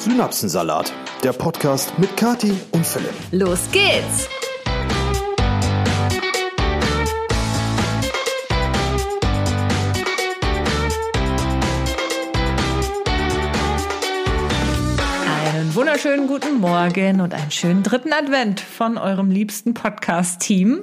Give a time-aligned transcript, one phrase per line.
[0.00, 3.12] Synapsensalat, der Podcast mit Kati und Philipp.
[3.32, 4.30] Los geht's!
[15.44, 20.80] Einen wunderschönen guten Morgen und einen schönen dritten Advent von eurem liebsten Podcast-Team.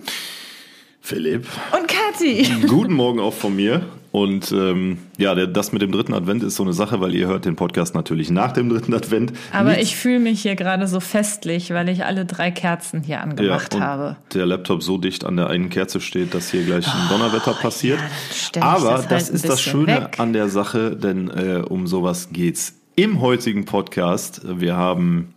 [1.02, 1.48] Philipp.
[1.76, 2.48] Und Kathi.
[2.68, 3.84] Guten Morgen auch von mir.
[4.12, 7.28] Und ähm, ja, der, das mit dem dritten Advent ist so eine Sache, weil ihr
[7.28, 9.34] hört den Podcast natürlich nach dem dritten Advent.
[9.52, 13.22] Aber Nicht- ich fühle mich hier gerade so festlich, weil ich alle drei Kerzen hier
[13.22, 14.16] angemacht und habe.
[14.34, 18.00] der Laptop so dicht an der einen Kerze steht, dass hier gleich ein Donnerwetter passiert.
[18.00, 20.20] Oh, ja, dann stell ich Aber das das, halt ein ist das Schöne weg.
[20.20, 24.42] an der Sache, denn äh, um sowas geht's im heutigen Podcast.
[24.60, 25.34] Wir haben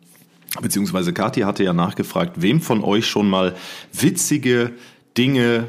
[0.62, 3.54] beziehungsweise Kathi hatte ja nachgefragt, wem von euch schon mal
[3.92, 4.72] witzige
[5.18, 5.64] Dinge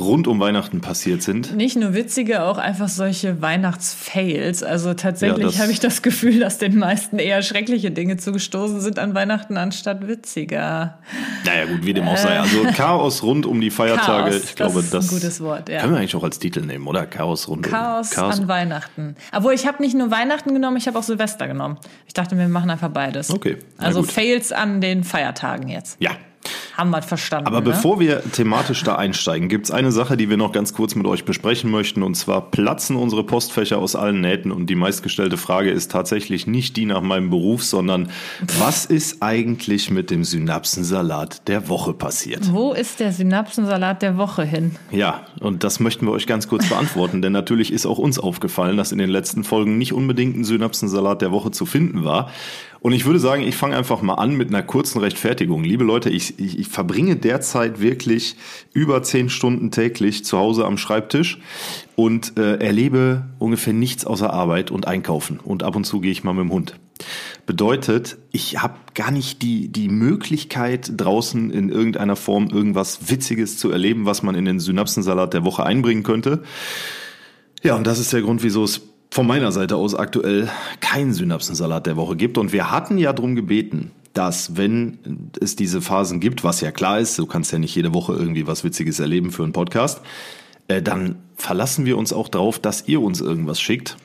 [0.00, 1.54] rund um Weihnachten passiert sind.
[1.56, 4.62] Nicht nur witzige, auch einfach solche Weihnachtsfails.
[4.62, 8.80] Also Ja, tatsächlich das- habe ich das Gefühl, dass den meisten eher schreckliche Dinge zugestoßen
[8.80, 10.98] sind an Weihnachten anstatt witziger.
[11.44, 12.38] Naja, gut, wie dem auch sei.
[12.40, 14.28] Also Chaos rund um die Feiertage.
[14.28, 14.30] Äh.
[14.32, 15.80] Chaos, ich glaube, das das, ist ein gutes Wort, ja.
[15.80, 17.06] können wir eigentlich auch als Titel nehmen, oder?
[17.06, 18.40] Chaos rund Chaos, um Chaos.
[18.40, 19.16] an Weihnachten.
[19.32, 21.78] Obwohl ich habe nicht nur Weihnachten genommen, ich habe auch Silvester genommen.
[22.06, 23.30] Ich dachte, wir machen einfach beides.
[23.30, 24.12] Okay, na Also gut.
[24.12, 25.96] Fails an den Feiertagen jetzt.
[26.00, 26.10] Ja,
[26.78, 27.48] Haben wir verstanden.
[27.48, 27.64] aber ne?
[27.64, 31.24] bevor wir thematisch da einsteigen, gibt's eine Sache, die wir noch ganz kurz mit euch
[31.24, 32.04] besprechen möchten.
[32.04, 34.52] Und zwar platzen unsere Postfächer aus allen Nähten.
[34.52, 38.10] Und die meistgestellte Frage ist tatsächlich nicht die nach meinem Beruf, sondern
[38.60, 42.52] was ist eigentlich mit dem Synapsensalat der Woche passiert?
[42.52, 44.76] Wo ist der Synapsensalat der Woche hin?
[44.92, 48.76] Ja, und das möchten wir euch ganz kurz beantworten, denn natürlich ist auch uns aufgefallen,
[48.76, 52.30] dass in den letzten Folgen nicht unbedingt ein Synapsensalat der Woche zu finden war.
[52.80, 55.64] Und ich würde sagen, ich fange einfach mal an mit einer kurzen Rechtfertigung.
[55.64, 58.36] Liebe Leute, ich, ich, ich verbringe derzeit wirklich
[58.72, 61.38] über zehn Stunden täglich zu Hause am Schreibtisch
[61.96, 65.40] und äh, erlebe ungefähr nichts außer Arbeit und Einkaufen.
[65.40, 66.76] Und ab und zu gehe ich mal mit dem Hund.
[67.46, 73.70] Bedeutet, ich habe gar nicht die, die Möglichkeit, draußen in irgendeiner Form irgendwas Witziges zu
[73.70, 76.42] erleben, was man in den Synapsensalat der Woche einbringen könnte.
[77.62, 80.48] Ja, und das ist der Grund, wieso es von meiner Seite aus aktuell
[80.80, 82.38] keinen Synapsensalat der Woche gibt.
[82.38, 86.98] Und wir hatten ja drum gebeten, dass wenn es diese Phasen gibt, was ja klar
[86.98, 90.00] ist, du kannst ja nicht jede Woche irgendwie was Witziges erleben für einen Podcast,
[90.66, 93.96] äh, dann verlassen wir uns auch drauf, dass ihr uns irgendwas schickt.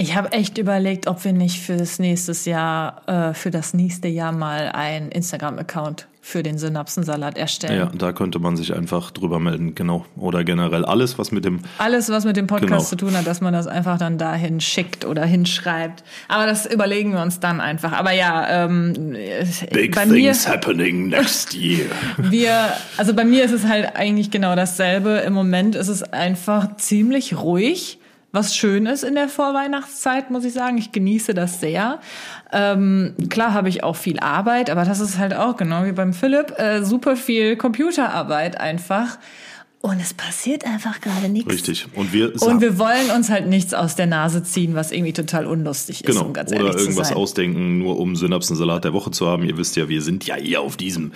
[0.00, 4.32] Ich habe echt überlegt, ob wir nicht fürs nächstes Jahr, äh, für das nächste Jahr
[4.32, 7.78] mal einen Instagram-Account für den Synapsensalat erstellen.
[7.78, 10.06] Ja, da könnte man sich einfach drüber melden, genau.
[10.16, 12.82] Oder generell alles, was mit dem Alles, was mit dem Podcast Genau.
[12.82, 16.02] zu tun hat, dass man das einfach dann dahin schickt oder hinschreibt.
[16.28, 17.92] Aber das überlegen wir uns dann einfach.
[17.92, 19.14] Aber ja, ähm,
[19.70, 21.84] Big bei mir, Things Happening Next Year.
[22.16, 25.22] wir, also bei mir ist es halt eigentlich genau dasselbe.
[25.26, 27.99] Im Moment ist es einfach ziemlich ruhig.
[28.32, 30.78] Was schön ist in der Vorweihnachtszeit, muss ich sagen.
[30.78, 31.98] Ich genieße das sehr.
[32.52, 36.12] Ähm, klar habe ich auch viel Arbeit, aber das ist halt auch genau wie beim
[36.12, 39.18] Philipp, äh, super viel Computerarbeit einfach.
[39.82, 41.50] Und es passiert einfach gerade nichts.
[41.50, 41.86] Richtig.
[41.94, 45.46] Und wir, Und wir wollen uns halt nichts aus der Nase ziehen, was irgendwie total
[45.46, 47.16] unlustig ist, Genau, um ganz oder ehrlich irgendwas zu sein.
[47.16, 49.42] ausdenken, nur um Synapsensalat der Woche zu haben.
[49.42, 51.12] Ihr wisst ja, wir sind ja hier auf diesem,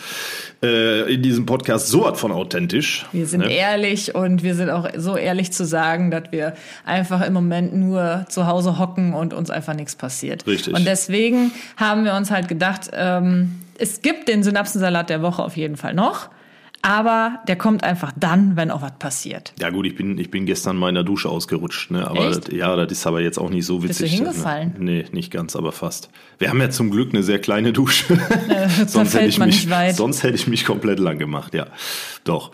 [0.62, 3.04] äh, in diesem Podcast so was von authentisch.
[3.12, 3.52] Wir sind ne?
[3.52, 6.54] ehrlich und wir sind auch so ehrlich zu sagen, dass wir
[6.86, 10.46] einfach im Moment nur zu Hause hocken und uns einfach nichts passiert.
[10.46, 10.72] Richtig.
[10.72, 15.54] Und deswegen haben wir uns halt gedacht, ähm, es gibt den Synapsensalat der Woche auf
[15.58, 16.30] jeden Fall noch,
[16.84, 19.54] aber der kommt einfach dann, wenn auch was passiert.
[19.58, 22.06] Ja gut, ich bin, ich bin gestern mal in der Dusche ausgerutscht, ne?
[22.06, 22.48] Aber Echt?
[22.48, 24.18] das, ja, das ist aber jetzt auch nicht so Bist du witzig.
[24.18, 24.74] hingefallen?
[24.78, 24.84] Ne?
[24.84, 26.10] Nee, nicht ganz, aber fast.
[26.38, 28.04] Wir haben ja zum Glück eine sehr kleine Dusche.
[28.86, 31.68] sonst fällt hätte ich mich, sonst hätte ich mich komplett lang gemacht, ja.
[32.24, 32.52] Doch.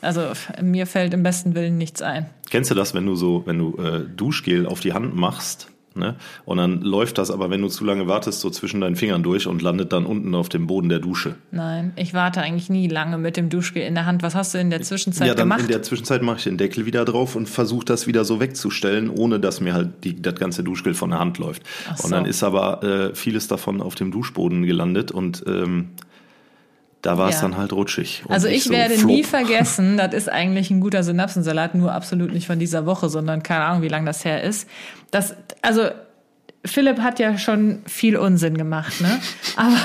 [0.00, 2.26] Also f- mir fällt im besten Willen nichts ein.
[2.48, 6.16] Kennst du das, wenn du so, wenn du äh, Duschgel auf die Hand machst, ne?
[6.44, 9.46] Und dann läuft das aber, wenn du zu lange wartest, so zwischen deinen Fingern durch
[9.46, 11.34] und landet dann unten auf dem Boden der Dusche.
[11.50, 14.22] Nein, ich warte eigentlich nie lange mit dem Duschgel in der Hand.
[14.22, 15.62] Was hast du in der Zwischenzeit ja, dann gemacht?
[15.62, 19.10] in der Zwischenzeit mache ich den Deckel wieder drauf und versuche das wieder so wegzustellen,
[19.10, 21.62] ohne dass mir halt die, das ganze Duschgel von der Hand läuft.
[21.96, 22.04] So.
[22.04, 25.90] Und dann ist aber äh, vieles davon auf dem Duschboden gelandet und ähm,
[27.06, 27.42] da war es Ja.
[27.42, 28.24] dann halt rutschig.
[28.28, 29.06] Also ich so werde flop.
[29.06, 33.44] nie vergessen, das ist eigentlich ein guter Synapsensalat, nur absolut nicht von dieser Woche, sondern
[33.44, 34.68] keine Ahnung, wie lange das her ist.
[35.12, 35.88] Das, also
[36.64, 39.20] Philipp hat ja schon viel Unsinn gemacht, ne?
[39.56, 39.76] Aber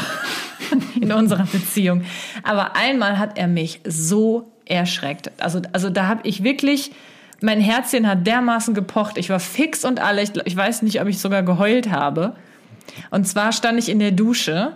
[0.99, 2.03] in unserer Beziehung.
[2.41, 5.29] Aber einmal hat er mich so erschreckt.
[5.39, 6.91] Also, also da habe ich wirklich,
[7.41, 9.17] mein Herzchen hat dermaßen gepocht.
[9.19, 10.23] Ich war fix und alle.
[10.23, 12.35] Ich, ich weiß nicht, ob ich sogar geheult habe.
[13.11, 14.73] Und zwar stand ich in der Dusche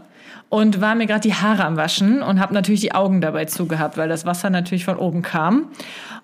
[0.55, 3.97] und war mir gerade die Haare am Waschen und habe natürlich die Augen dabei zugehabt,
[3.97, 5.67] weil das Wasser natürlich von oben kam.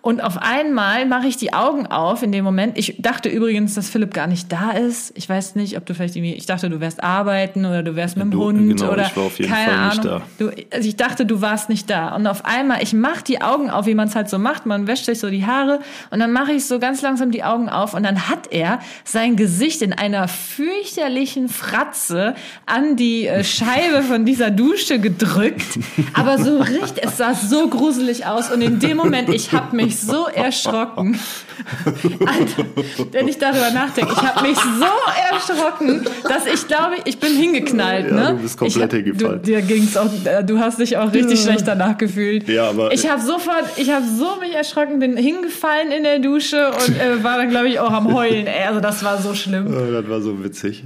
[0.03, 2.75] Und auf einmal mache ich die Augen auf in dem Moment.
[2.77, 5.12] Ich dachte übrigens, dass Philipp gar nicht da ist.
[5.15, 8.18] Ich weiß nicht, ob du vielleicht irgendwie, ich dachte, du wärst arbeiten oder du wärst
[8.18, 10.21] mit dem Du- Hund genau, oder ich war auf jeden keine Fall nicht Ahnung.
[10.39, 12.15] Du, also ich dachte, du warst nicht da.
[12.15, 14.65] Und auf einmal, ich mache die Augen auf, wie man es halt so macht.
[14.65, 17.69] Man wäscht sich so die Haare und dann mache ich so ganz langsam die Augen
[17.69, 24.01] auf und dann hat er sein Gesicht in einer fürchterlichen Fratze an die äh, Scheibe
[24.03, 25.77] von dieser Dusche gedrückt.
[26.13, 29.90] Aber so richtig, es sah so gruselig aus und in dem Moment, ich habe mich
[29.99, 31.19] so erschrocken.
[32.25, 32.65] Alter,
[33.11, 34.85] wenn ich darüber nachdenke, ich habe mich so
[35.31, 38.07] erschrocken, dass ich glaube, ich bin hingeknallt.
[38.09, 38.35] Ja, ne?
[38.38, 39.41] du bist komplett ich, hingefallen.
[39.41, 42.47] Du, dir ging's auch, äh, du hast dich auch richtig schlecht danach gefühlt.
[42.47, 46.71] Ja, aber- ich habe sofort, ich habe so mich erschrocken, bin hingefallen in der Dusche
[46.71, 48.47] und äh, war dann glaube ich auch am heulen.
[48.67, 49.67] Also das war so schlimm.
[49.67, 50.83] Äh, Das war so witzig.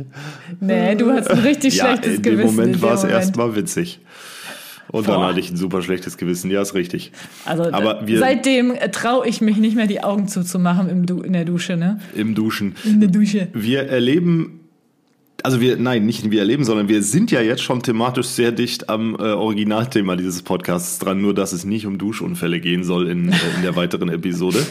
[0.60, 2.56] Nee, du hast ein richtig Ja, schlechtes in dem Gewissen.
[2.56, 3.20] Moment in war dem es Moment.
[3.20, 4.00] erstmal witzig.
[4.96, 5.28] Und dann Boah.
[5.28, 6.50] hatte ich ein super schlechtes Gewissen.
[6.52, 7.12] Ja, ist richtig.
[7.46, 11.06] Also Aber äh, wir- seitdem äh, traue ich mich nicht mehr, die Augen zuzumachen im
[11.06, 12.00] du in der Dusche, ne?
[12.16, 12.76] Im Duschen.
[12.86, 13.50] In der Dusche.
[13.54, 14.62] Wir erleben,
[15.44, 18.90] also wir, nein, nicht wir erleben, sondern wir sind ja jetzt schon thematisch sehr dicht
[18.90, 23.30] am äh, Originalthema dieses Podcasts dran, nur dass es nicht um Duschunfälle gehen soll in,
[23.32, 24.66] äh, in der weiteren Episode.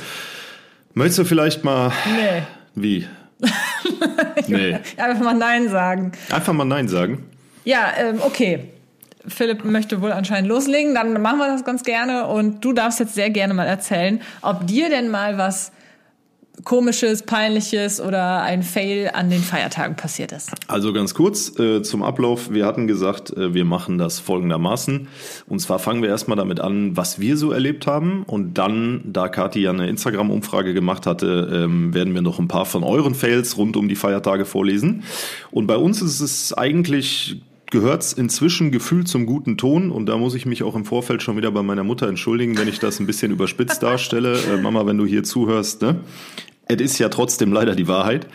[0.94, 2.42] Möchtest du vielleicht mal, Nee.
[2.74, 3.06] wie?
[4.48, 4.78] nee.
[4.96, 6.12] Einfach mal Nein sagen.
[6.30, 7.24] Einfach mal Nein sagen.
[7.64, 8.60] Ja, ähm, okay.
[9.26, 13.14] Philipp möchte wohl anscheinend loslegen, dann machen wir das ganz gerne und du darfst jetzt
[13.14, 15.72] sehr gerne mal erzählen, ob dir denn mal was
[16.62, 20.52] komisches, peinliches oder ein Fail an den Feiertagen passiert ist.
[20.68, 22.52] Also ganz kurz äh, zum Ablauf.
[22.52, 25.08] Wir hatten gesagt, äh, wir machen das folgendermaßen.
[25.48, 28.22] Und zwar fangen wir erstmal damit an, was wir so erlebt haben.
[28.22, 32.66] Und dann, da Kathi ja eine Instagram-Umfrage gemacht hatte, ähm, werden wir noch ein paar
[32.66, 35.02] von euren Fails rund um die Feiertage vorlesen.
[35.50, 37.42] Und bei uns ist es eigentlich
[37.74, 41.36] gehört's inzwischen gefühlt zum guten Ton und da muss ich mich auch im Vorfeld schon
[41.36, 44.38] wieder bei meiner Mutter entschuldigen, wenn ich das ein bisschen überspitzt darstelle.
[44.44, 46.00] Äh, Mama, wenn du hier zuhörst, ne?
[46.66, 48.26] Es ist ja trotzdem leider die Wahrheit.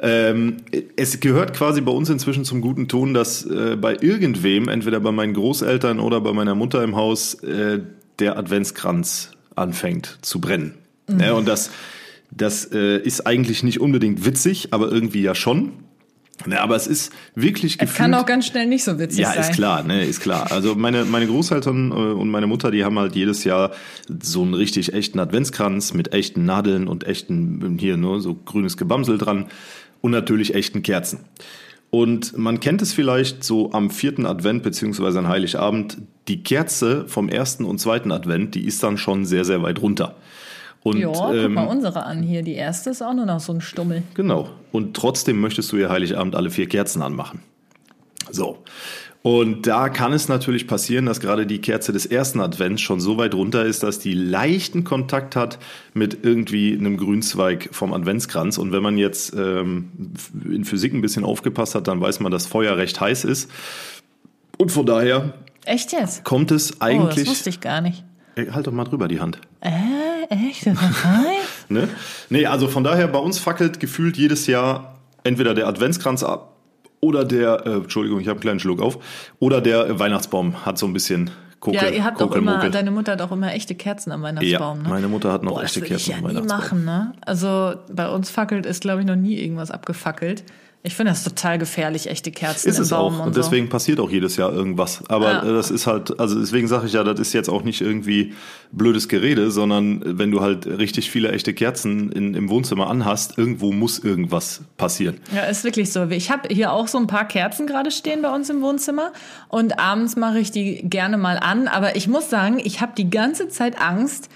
[0.00, 0.58] Ähm,
[0.96, 5.12] es gehört quasi bei uns inzwischen zum guten Ton, dass äh, bei irgendwem, entweder bei
[5.12, 7.80] meinen Großeltern oder bei meiner Mutter im Haus, äh,
[8.18, 10.74] der Adventskranz anfängt zu brennen.
[11.18, 11.70] Ja, und das,
[12.30, 15.72] das äh, ist eigentlich nicht unbedingt witzig, aber irgendwie ja schon.
[16.50, 17.96] Ja, aber es ist wirklich Es gefühlt.
[17.96, 19.40] kann auch ganz schnell nicht so witzig Ja, sein.
[19.40, 20.50] ist klar, ne, ist klar.
[20.52, 23.72] Also meine, meine Großeltern äh, und meine Mutter, die haben halt jedes Jahr
[24.22, 29.16] so einen richtig echten Adventskranz mit echten Nadeln und echten, hier nur so grünes Gebamsel
[29.18, 29.46] dran
[30.02, 31.20] und natürlich echten Kerzen.
[31.90, 35.98] Und man kennt es vielleicht so am vierten Advent beziehungsweise an Heiligabend,
[36.28, 40.16] die Kerze vom ersten und zweiten Advent, die ist dann schon sehr, sehr weit runter.
[40.86, 42.42] Und, Ja, guck ähm, mal unsere an hier.
[42.42, 44.04] Die erste ist auch nur noch so ein Stummel.
[44.14, 44.48] Genau.
[44.70, 47.40] Und trotzdem möchtest du ja Heiligabend alle vier Kerzen anmachen.
[48.30, 48.58] So.
[49.22, 53.16] Und da kann es natürlich passieren, dass gerade die Kerze des ersten Advents schon so
[53.18, 55.58] weit runter ist, dass die leichten Kontakt hat
[55.94, 58.56] mit irgendwie einem Grünzweig vom Adventskranz.
[58.56, 59.90] Und wenn man jetzt ähm,
[60.48, 63.50] in Physik ein bisschen aufgepasst hat, dann weiß man, dass Feuer recht heiß ist.
[64.58, 65.34] Und von daher
[65.64, 66.22] Echt jetzt?
[66.22, 67.28] kommt es Oh, das eigentlich.
[67.28, 68.04] wusste ich gar nicht.
[68.36, 69.40] Ey, halt doch mal drüber die Hand.
[69.60, 69.70] Äh,
[70.30, 70.66] echt?
[70.66, 71.24] Das heiß?
[71.68, 71.88] Ne?
[72.30, 76.52] Nee, also von daher, bei uns fackelt gefühlt jedes Jahr entweder der Adventskranz ab
[77.00, 78.98] oder der, äh, Entschuldigung, ich habe einen kleinen Schluck auf,
[79.40, 83.12] oder der Weihnachtsbaum hat so ein bisschen Kokel, Ja, ihr habt auch immer, deine Mutter
[83.12, 84.88] hat auch immer echte Kerzen am Weihnachtsbaum, Ja, ne?
[84.88, 86.84] meine Mutter hat noch Boah, echte das würde ich Kerzen ja am nie Weihnachtsbaum.
[86.84, 87.12] machen, ne?
[87.24, 90.44] Also bei uns fackelt ist, glaube ich, noch nie irgendwas abgefackelt.
[90.86, 93.18] Ich finde das total gefährlich, echte Kerzen Ist im es Baum auch.
[93.20, 95.02] und, Und deswegen passiert auch jedes Jahr irgendwas.
[95.08, 95.52] Aber Ja.
[95.52, 98.34] das ist halt, also deswegen sage ich ja, das ist jetzt auch nicht irgendwie
[98.70, 103.72] blödes Gerede, sondern wenn du halt richtig viele echte Kerzen in, im Wohnzimmer anhast, irgendwo
[103.72, 105.16] muss irgendwas passieren.
[105.30, 105.36] so.
[105.36, 106.04] Ja, ist wirklich so.
[106.10, 109.12] Ich habe hier auch so ein paar Kerzen gerade stehen bei uns im Wohnzimmer
[109.48, 111.66] und abends mache ich die gerne mal an.
[111.66, 114.28] Aber ich muss sagen, ich habe die ganze Zeit Angst,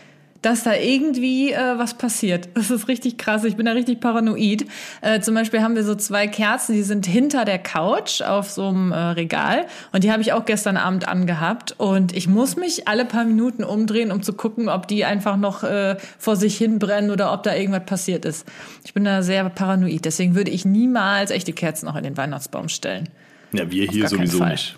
[0.43, 2.49] dass da irgendwie äh, was passiert.
[2.55, 3.45] Das ist richtig krass.
[3.45, 4.67] Ich bin da richtig paranoid.
[5.01, 8.69] Äh, zum Beispiel haben wir so zwei Kerzen, die sind hinter der Couch auf so
[8.69, 9.67] einem äh, Regal.
[9.93, 11.75] Und die habe ich auch gestern Abend angehabt.
[11.79, 15.63] Und ich muss mich alle paar Minuten umdrehen, um zu gucken, ob die einfach noch
[15.63, 18.47] äh, vor sich hin brennen oder ob da irgendwas passiert ist.
[18.85, 20.05] Ich bin da sehr paranoid.
[20.05, 23.09] Deswegen würde ich niemals echte Kerzen auch in den Weihnachtsbaum stellen.
[23.53, 24.77] Ja, wir hier sowieso nicht.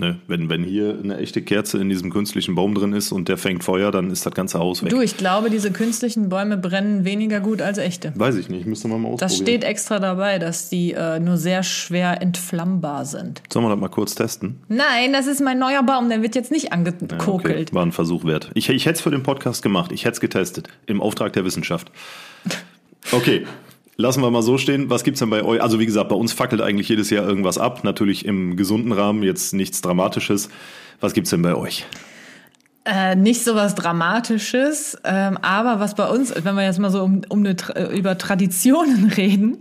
[0.00, 0.18] Ne?
[0.26, 3.62] Wenn, wenn hier eine echte Kerze in diesem künstlichen Baum drin ist und der fängt
[3.62, 4.90] Feuer, dann ist das ganze Haus weg.
[4.90, 8.12] Du, ich glaube, diese künstlichen Bäume brennen weniger gut als echte.
[8.16, 9.28] Weiß ich nicht, müsste man mal ausprobieren.
[9.28, 13.42] Das steht extra dabei, dass die äh, nur sehr schwer entflammbar sind.
[13.52, 14.60] Sollen wir das mal kurz testen?
[14.68, 17.68] Nein, das ist mein neuer Baum, der wird jetzt nicht Ja, angekokelt.
[17.68, 17.74] Okay.
[17.74, 18.50] War ein Versuch wert.
[18.54, 19.92] Ich, ich hätte es für den Podcast gemacht.
[19.92, 20.68] Ich hätte es getestet.
[20.86, 21.90] Im Auftrag der Wissenschaft.
[23.12, 23.46] Okay.
[24.00, 24.90] Lassen wir mal so stehen.
[24.90, 25.62] Was gibt's denn bei euch?
[25.62, 27.84] Also wie gesagt, bei uns fackelt eigentlich jedes Jahr irgendwas ab.
[27.84, 30.48] Natürlich im gesunden Rahmen, jetzt nichts Dramatisches.
[31.00, 31.86] Was gibt's denn bei euch?
[32.86, 37.02] Äh, nicht so was Dramatisches, ähm, aber was bei uns, wenn wir jetzt mal so
[37.02, 37.54] um, um eine,
[37.90, 39.58] über Traditionen reden,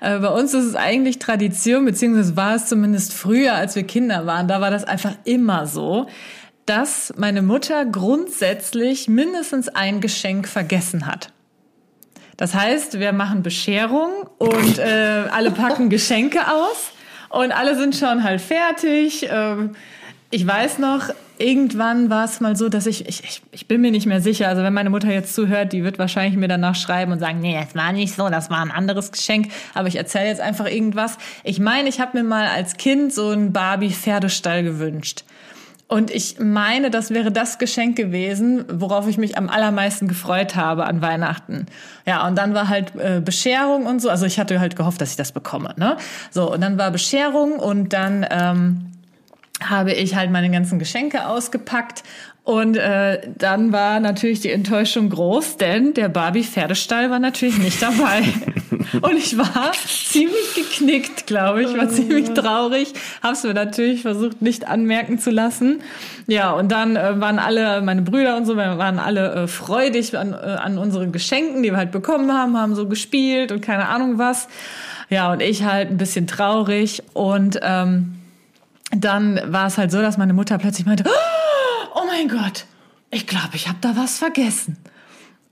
[0.00, 4.24] äh, bei uns ist es eigentlich Tradition, beziehungsweise war es zumindest früher, als wir Kinder
[4.26, 6.06] waren, da war das einfach immer so,
[6.64, 11.30] dass meine Mutter grundsätzlich mindestens ein Geschenk vergessen hat.
[12.42, 16.90] Das heißt, wir machen Bescherung und äh, alle packen Geschenke aus
[17.28, 19.28] und alle sind schon halt fertig.
[19.30, 19.76] Ähm,
[20.32, 23.92] ich weiß noch, irgendwann war es mal so, dass ich, ich, ich, ich bin mir
[23.92, 24.48] nicht mehr sicher.
[24.48, 27.56] Also wenn meine Mutter jetzt zuhört, die wird wahrscheinlich mir danach schreiben und sagen, nee,
[27.56, 29.52] das war nicht so, das war ein anderes Geschenk.
[29.74, 31.18] Aber ich erzähle jetzt einfach irgendwas.
[31.44, 35.22] Ich meine, ich habe mir mal als Kind so einen Barbie-Pferdestall gewünscht.
[35.92, 40.86] Und ich meine, das wäre das Geschenk gewesen, worauf ich mich am allermeisten gefreut habe
[40.86, 41.66] an Weihnachten.
[42.06, 44.08] Ja, und dann war halt äh, Bescherung und so.
[44.08, 45.74] Also ich hatte halt gehofft, dass ich das bekomme.
[45.76, 45.98] Ne?
[46.30, 48.86] So, und dann war Bescherung und dann ähm,
[49.62, 52.04] habe ich halt meine ganzen Geschenke ausgepackt
[52.44, 58.24] und äh, dann war natürlich die Enttäuschung groß, denn der Barbie-Pferdestall war natürlich nicht dabei.
[59.00, 62.94] und ich war ziemlich geknickt, glaube ich, war ziemlich traurig.
[63.22, 65.82] Hab's mir natürlich versucht, nicht anmerken zu lassen.
[66.26, 70.18] Ja, und dann äh, waren alle, meine Brüder und so, wir waren alle äh, freudig
[70.18, 73.88] an, äh, an unseren Geschenken, die wir halt bekommen haben, haben so gespielt und keine
[73.88, 74.48] Ahnung was.
[75.10, 78.16] Ja, und ich halt ein bisschen traurig und ähm,
[78.90, 81.42] dann war es halt so, dass meine Mutter plötzlich meinte, oh
[82.06, 82.64] mein Gott,
[83.10, 84.76] ich glaube, ich habe da was vergessen.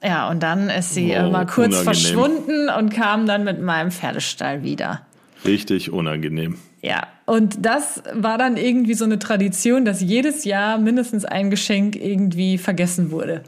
[0.03, 1.85] Ja, und dann ist sie wow, mal kurz unangenehm.
[1.85, 5.07] verschwunden und kam dann mit meinem Pferdestall wieder.
[5.45, 6.57] Richtig unangenehm.
[6.83, 11.97] Ja, und das war dann irgendwie so eine Tradition, dass jedes Jahr mindestens ein Geschenk
[11.97, 13.43] irgendwie vergessen wurde.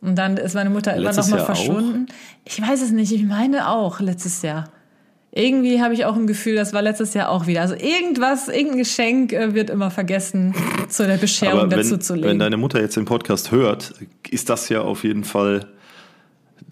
[0.00, 2.06] Und dann ist meine Mutter immer noch mal verschwunden.
[2.08, 2.14] Auch?
[2.44, 4.70] Ich weiß es nicht, ich meine auch letztes Jahr.
[5.30, 7.60] Irgendwie habe ich auch ein Gefühl, das war letztes Jahr auch wieder.
[7.60, 10.54] Also irgendwas, irgendein Geschenk äh, wird immer vergessen,
[10.88, 12.28] zu der Bescherung Aber wenn, dazu zu legen.
[12.28, 13.94] Wenn deine Mutter jetzt den Podcast hört,
[14.30, 15.66] ist das ja auf jeden Fall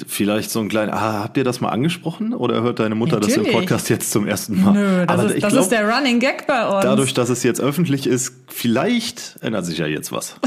[0.06, 3.36] vielleicht so ein kleiner, ah, habt ihr das mal angesprochen oder hört deine Mutter Natürlich.
[3.36, 4.72] das im Podcast jetzt zum ersten Mal?
[4.72, 6.82] Nö, das, ist, das glaub, ist, der Running Gag bei uns.
[6.82, 10.36] Dadurch, dass es jetzt öffentlich ist, vielleicht ändert sich ja jetzt was.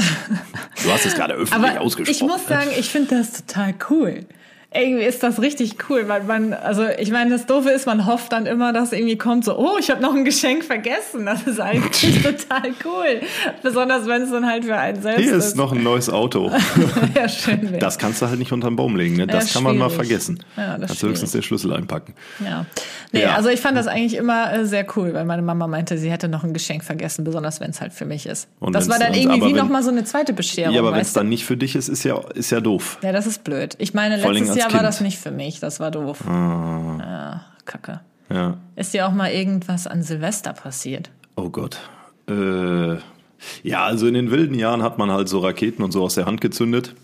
[0.82, 2.10] Du hast es gerade öffentlich Aber ausgesprochen.
[2.10, 4.24] Ich muss sagen, ich finde das total cool
[4.72, 8.30] irgendwie ist das richtig cool, weil man, also ich meine, das Doofe ist, man hofft
[8.30, 11.26] dann immer, dass irgendwie kommt so, oh, ich habe noch ein Geschenk vergessen.
[11.26, 13.20] Das ist eigentlich total cool.
[13.64, 15.28] Besonders wenn es dann halt für einen selbst ist.
[15.28, 16.52] Hier ist noch ein neues Auto.
[17.16, 17.80] ja, schön wär.
[17.80, 19.26] Das kannst du halt nicht unterm Baum legen, ne?
[19.26, 20.38] Das ja, kann man mal vergessen.
[20.56, 22.14] Ja, das kannst du höchstens den Schlüssel einpacken.
[22.44, 22.64] Ja.
[23.10, 23.34] Nee, ja.
[23.34, 26.28] also ich fand das eigentlich immer äh, sehr cool, weil meine Mama meinte, sie hätte
[26.28, 28.46] noch ein Geschenk vergessen, besonders wenn es halt für mich ist.
[28.60, 30.74] Und das war dann irgendwie wie nochmal so eine zweite Bescherung.
[30.74, 32.98] Ja, aber wenn es dann nicht für dich ist, ist ja, ist ja doof.
[33.02, 33.74] Ja, das ist blöd.
[33.78, 34.74] Ich meine, letztes Jahr kind.
[34.74, 36.26] war das nicht für mich, das war doof.
[36.26, 36.98] Ah.
[36.98, 38.00] Ja, kacke.
[38.32, 38.58] Ja.
[38.76, 41.10] Ist dir auch mal irgendwas an Silvester passiert?
[41.36, 41.78] Oh Gott.
[42.28, 42.96] Äh,
[43.62, 46.26] ja, also in den wilden Jahren hat man halt so Raketen und so aus der
[46.26, 46.94] Hand gezündet.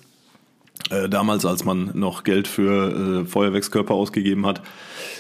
[0.91, 4.63] Äh, damals, als man noch Geld für äh, Feuerwerkskörper ausgegeben hat.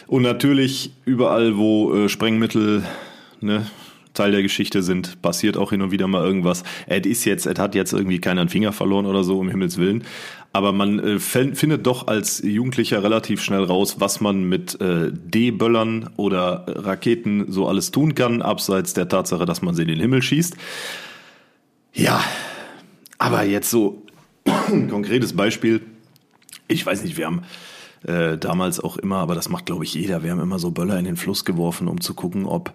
[0.06, 2.84] Und natürlich überall, wo äh, Sprengmittel
[3.40, 3.66] ne,
[4.16, 6.64] Teil der Geschichte sind, passiert auch hin und wieder mal irgendwas.
[6.86, 10.04] Ed ist jetzt, Ed hat jetzt irgendwie keinen Finger verloren oder so, um Himmels Willen.
[10.52, 16.10] Aber man äh, findet doch als Jugendlicher relativ schnell raus, was man mit äh, D-Böllern
[16.16, 20.22] oder Raketen so alles tun kann, abseits der Tatsache, dass man sie in den Himmel
[20.22, 20.56] schießt.
[21.92, 22.24] Ja,
[23.18, 24.02] aber jetzt so
[24.44, 25.82] ein konkretes Beispiel.
[26.68, 27.42] Ich weiß nicht, wir haben
[28.06, 30.98] äh, damals auch immer, aber das macht glaube ich jeder, wir haben immer so Böller
[30.98, 32.72] in den Fluss geworfen, um zu gucken, ob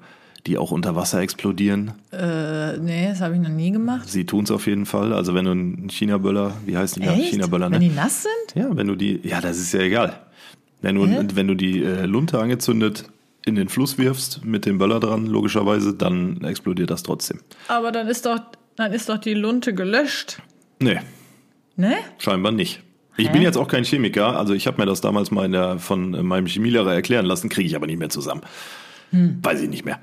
[0.48, 1.94] die auch unter Wasser explodieren?
[2.12, 4.10] Äh, nee, das habe ich noch nie gemacht.
[4.10, 5.14] Sie tun es auf jeden Fall.
[5.14, 7.02] Also wenn du einen China-Böller, wie heißt die?
[7.02, 7.32] Echt?
[7.32, 7.76] China-Böller, ne?
[7.76, 8.64] Wenn die nass sind?
[8.64, 10.20] Ja, wenn du die, ja, das ist ja egal.
[10.82, 11.28] Wenn du, Hä?
[11.34, 13.06] wenn du die äh, Lunte angezündet
[13.46, 17.40] in den Fluss wirfst, mit dem Böller dran, logischerweise, dann explodiert das trotzdem.
[17.68, 18.40] Aber dann ist doch,
[18.76, 20.42] dann ist doch die Lunte gelöscht.
[20.80, 21.00] Nee.
[21.76, 21.96] Ne?
[22.18, 22.82] Scheinbar nicht.
[23.18, 23.34] Ich Hä?
[23.34, 26.48] bin jetzt auch kein Chemiker, also ich habe mir das damals mal der, von meinem
[26.48, 28.42] Chemielehrer erklären lassen, kriege ich aber nicht mehr zusammen.
[29.12, 29.40] Hm.
[29.42, 30.00] Weiß ich nicht mehr.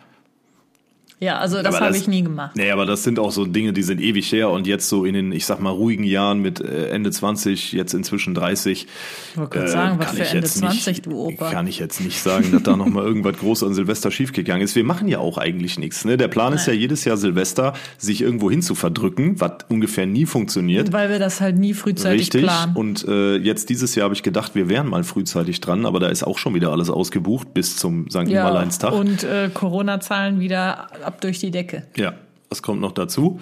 [1.21, 2.55] Ja, also das habe ich nie gemacht.
[2.55, 5.15] Nee, aber das sind auch so Dinge, die sind ewig her und jetzt so in
[5.15, 8.87] den, ich sag mal, ruhigen Jahren mit äh, Ende 20, jetzt inzwischen 30.
[9.35, 11.51] Ich äh, sagen, was für Ende 20, nicht, du Opa.
[11.51, 14.77] Kann ich jetzt nicht sagen, dass da nochmal irgendwas groß an Silvester schiefgegangen ist.
[14.77, 16.05] Wir machen ja auch eigentlich nichts.
[16.05, 16.17] Ne?
[16.17, 16.59] Der Plan Nein.
[16.61, 20.93] ist ja jedes Jahr Silvester, sich irgendwo hin zu verdrücken, was ungefähr nie funktioniert.
[20.93, 22.43] Weil wir das halt nie frühzeitig Richtig.
[22.45, 22.77] planen.
[22.77, 26.09] Und äh, jetzt dieses Jahr habe ich gedacht, wir wären mal frühzeitig dran, aber da
[26.09, 28.19] ist auch schon wieder alles ausgebucht bis zum St.
[28.19, 28.93] Ja, Nimmerleinstag.
[28.93, 31.83] Und äh, Corona-Zahlen wieder ab durch die Decke.
[31.97, 32.15] Ja,
[32.49, 33.41] das kommt noch dazu.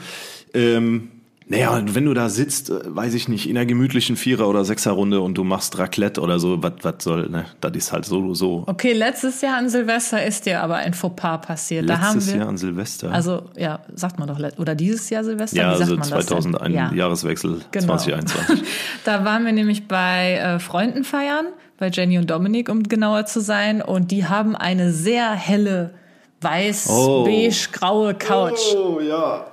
[0.54, 1.10] Ähm,
[1.48, 4.64] Naja, und wenn du da sitzt, äh, weiß ich nicht, in einer gemütlichen Vierer- oder
[4.64, 7.44] Sechser-Runde und du machst Raclette oder so, was soll, ne?
[7.60, 8.64] Das ist halt so, so.
[8.66, 11.84] Okay, letztes Jahr an Silvester ist dir aber ein Fauxpas passiert.
[11.86, 13.12] Letztes wir, Jahr an Silvester.
[13.12, 15.56] Also, ja, sagt man doch, oder dieses Jahr Silvester?
[15.56, 16.26] ja, Wie sagt also man das denn?
[16.42, 16.92] 2001, Ja.
[16.92, 17.86] Jahreswechsel Genau.
[17.96, 18.64] 2021.
[19.04, 21.46] Da waren wir nämlich bei äh, Freunden feiern,
[21.78, 23.82] bei Jenny und Dominik, um genauer zu sein.
[23.82, 25.94] Und die haben eine sehr helle,
[26.40, 27.24] weiß, Oh.
[27.24, 28.74] beige, graue Couch.
[28.76, 29.46] Oh, ja.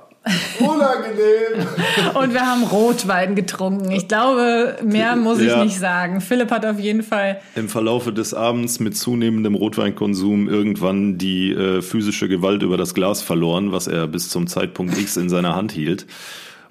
[0.60, 1.66] Unangenehm.
[2.14, 3.90] Und wir haben Rotwein getrunken.
[3.90, 5.62] Ich glaube, mehr muss ich Ja.
[5.62, 6.20] nicht sagen.
[6.22, 11.82] Philipp hat auf jeden Fall Im Verlaufe des Abends mit zunehmendem Rotweinkonsum irgendwann die äh,
[11.82, 15.72] physische Gewalt über das Glas verloren, was er bis zum Zeitpunkt X in seiner Hand
[15.72, 16.06] hielt.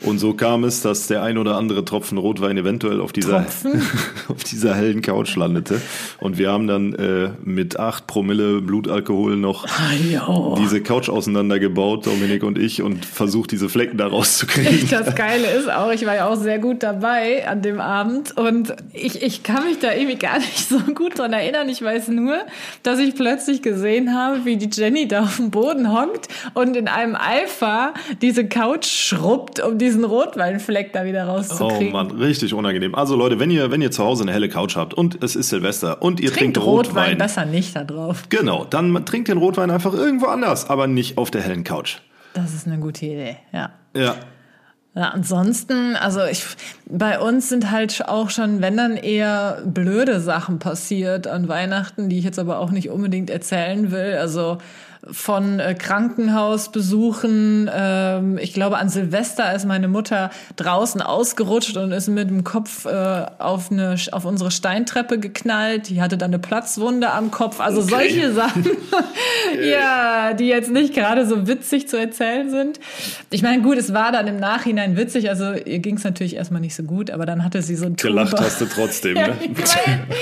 [0.03, 3.45] Und so kam es, dass der ein oder andere Tropfen Rotwein eventuell auf dieser,
[4.27, 5.81] auf dieser hellen Couch landete.
[6.19, 10.57] Und wir haben dann äh, mit acht Promille Blutalkohol noch Hallo.
[10.59, 14.89] diese Couch auseinandergebaut, Dominik und ich, und versucht, diese Flecken da rauszukriegen.
[14.89, 18.75] Das Geile ist auch, ich war ja auch sehr gut dabei an dem Abend und
[18.93, 21.69] ich, ich kann mich da irgendwie gar nicht so gut dran erinnern.
[21.69, 22.37] Ich weiß nur,
[22.83, 26.87] dass ich plötzlich gesehen habe, wie die Jenny da auf dem Boden hockt und in
[26.89, 31.91] einem Eifer diese Couch schrubbt, um diesen Rotweinfleck da wieder Oh rauszukriegen.
[31.93, 32.95] Mann, richtig unangenehm.
[32.95, 35.49] Also Leute, wenn ihr, wenn ihr zu Hause eine helle Couch habt und es ist
[35.49, 38.23] Silvester und ihr Trinkt trinkt, Rotwein, Rotwein, besser nicht da drauf.
[38.29, 41.97] genau, dann trinkt den Rotwein einfach irgendwo anders, aber nicht auf der hellen Couch.
[42.33, 43.71] Das ist eine gute Idee, ja.
[43.95, 44.15] Ja.
[44.95, 46.43] Ja, ansonsten, also ich,
[46.85, 52.19] bei uns sind halt auch schon, wenn dann eher blöde Sachen passiert an Weihnachten, die
[52.19, 54.17] ich jetzt aber auch nicht unbedingt erzählen will.
[54.19, 54.59] Also
[55.11, 57.69] von äh, Krankenhausbesuchen.
[57.73, 62.85] Ähm, ich glaube, an Silvester ist meine Mutter draußen ausgerutscht und ist mit dem Kopf
[62.85, 65.89] äh, auf, eine, auf unsere Steintreppe geknallt.
[65.89, 67.59] Die hatte dann eine Platzwunde am Kopf.
[67.59, 67.89] Also Okay.
[67.89, 68.65] solche Sachen,
[69.63, 72.79] ja, die jetzt nicht gerade so witzig zu erzählen sind.
[73.29, 75.29] Ich meine, gut, es war dann im Nachhinein witzig.
[75.29, 77.95] Also ihr ging es natürlich erstmal nicht so gut, aber dann hatte sie so ein
[77.95, 78.43] Gelacht Tuba.
[78.43, 79.37] hast du trotzdem, Ja, ne?
[79.41, 79.77] ich, weiß,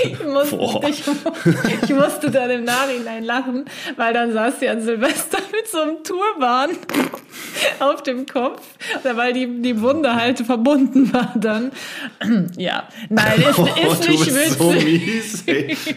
[0.05, 1.03] ich, musste, ich,
[1.83, 3.65] ich musste dann im Nachhinein lachen,
[3.97, 6.77] weil dann saß sie an Silvester mit so einem Turban
[7.79, 8.61] auf dem Kopf,
[9.03, 11.71] weil die, die Wunde halt verbunden war dann.
[12.57, 15.43] Ja, nein, ist, Oh, ist nicht bist so witzig.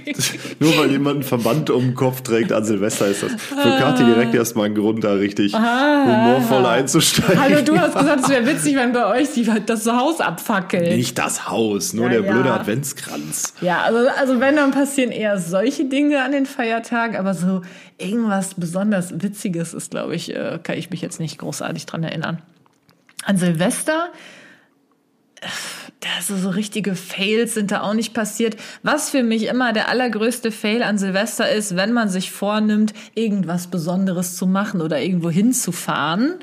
[0.07, 0.35] mies.
[0.59, 4.05] Nur weil jemand einen Verband um den Kopf trägt an Silvester ist das für Kathi
[4.05, 7.41] direkt erstmal ein Grund, da richtig humorvoll einzusteigen.
[7.41, 10.97] Hallo, du hast gesagt, es wäre witzig, wenn bei euch die, das Haus abfackelt.
[10.97, 12.57] Nicht das Haus, nur Ja, der blöde ja.
[12.57, 13.55] Adventskranz.
[13.61, 17.63] Ja, also, also wenn, dann passieren eher solche Dinge an den Feiertagen, aber so
[17.99, 22.43] irgendwas besonders Witziges ist, glaube ich, äh, kann ich mich jetzt nicht großartig dran erinnern.
[23.25, 24.11] An Silvester,
[26.17, 28.57] also so richtige Fails sind da auch nicht passiert.
[28.83, 33.67] Was für mich immer der allergrößte Fail an Silvester ist, wenn man sich vornimmt, irgendwas
[33.69, 36.39] Besonderes zu machen oder irgendwo hinzufahren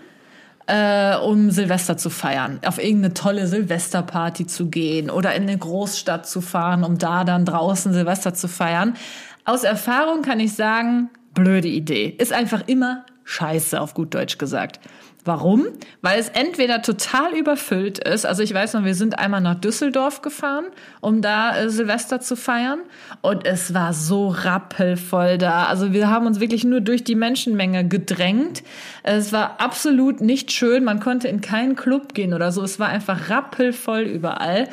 [0.67, 6.27] äh, um Silvester zu feiern, auf irgendeine tolle Silvesterparty zu gehen oder in eine Großstadt
[6.27, 8.95] zu fahren, um da dann draußen Silvester zu feiern.
[9.43, 12.15] Aus Erfahrung kann ich sagen, blöde Idee.
[12.17, 14.79] Ist einfach immer scheiße, auf gut Deutsch gesagt.
[15.23, 15.67] Warum?
[16.01, 18.25] Weil es entweder total überfüllt ist.
[18.25, 20.65] Also ich weiß noch, wir sind einmal nach Düsseldorf gefahren,
[20.99, 22.79] um da äh, Silvester zu feiern.
[23.21, 25.65] Und es war so rappelvoll da.
[25.65, 28.63] Also wir haben uns wirklich nur durch die Menschenmenge gedrängt.
[29.03, 30.83] Es war absolut nicht schön.
[30.83, 32.63] Man konnte in keinen Club gehen oder so.
[32.63, 34.67] Es war einfach rappelvoll überall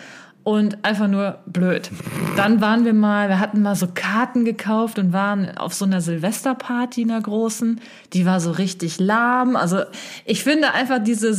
[0.49, 1.91] und einfach nur blöd.
[2.39, 6.01] Dann waren wir mal, wir hatten mal so Karten gekauft und waren auf so einer
[6.01, 7.83] Silvesterparty, einer großen.
[8.15, 9.57] Die war so richtig lahm.
[9.57, 9.83] Also
[10.25, 11.35] ich finde einfach diese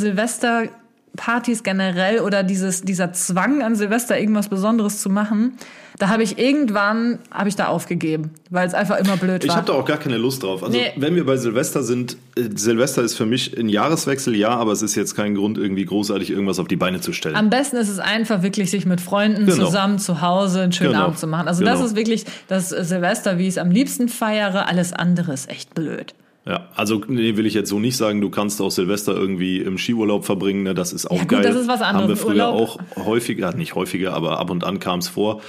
[1.19, 5.53] Silvesterpartys generell oder dieses, dieser Zwang an Silvester irgendwas Besonderes zu machen,
[5.97, 9.57] da habe ich irgendwann, habe ich da aufgegeben, weil es einfach immer blöd Ich war.
[9.57, 10.63] habe da auch gar keine Lust drauf.
[10.63, 10.93] Also Nee.
[10.95, 14.81] wenn wir bei Silvester sind, äh, Silvester ist für mich ein Jahreswechsel, ja, aber es
[14.81, 17.35] ist jetzt kein Grund, irgendwie großartig irgendwas auf die Beine zu stellen.
[17.35, 19.65] Am besten ist es einfach wirklich, sich mit Freunden Genau.
[19.65, 21.05] zusammen zu Hause einen schönen Genau.
[21.05, 21.47] Abend zu machen.
[21.49, 21.85] Also das Genau.
[21.87, 24.67] ist wirklich das Silvester, wie ich es am liebsten feiere.
[24.69, 26.13] Alles andere ist echt blöd.
[26.45, 29.77] Ja, also nee, will ich jetzt so nicht sagen, du kannst auch Silvester irgendwie im
[29.77, 30.73] Skiurlaub verbringen, ne?
[30.73, 31.43] das ist auch Ja, gut, geil.
[31.43, 32.03] das ist was anderes.
[32.03, 32.79] Haben wir früher Urlaub.
[32.95, 35.41] auch häufiger, nicht häufiger, aber ab und an kam es vor,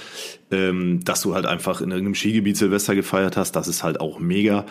[0.51, 4.19] ähm, dass du halt einfach in irgendeinem Skigebiet Silvester gefeiert hast, das ist halt auch
[4.19, 4.65] mega.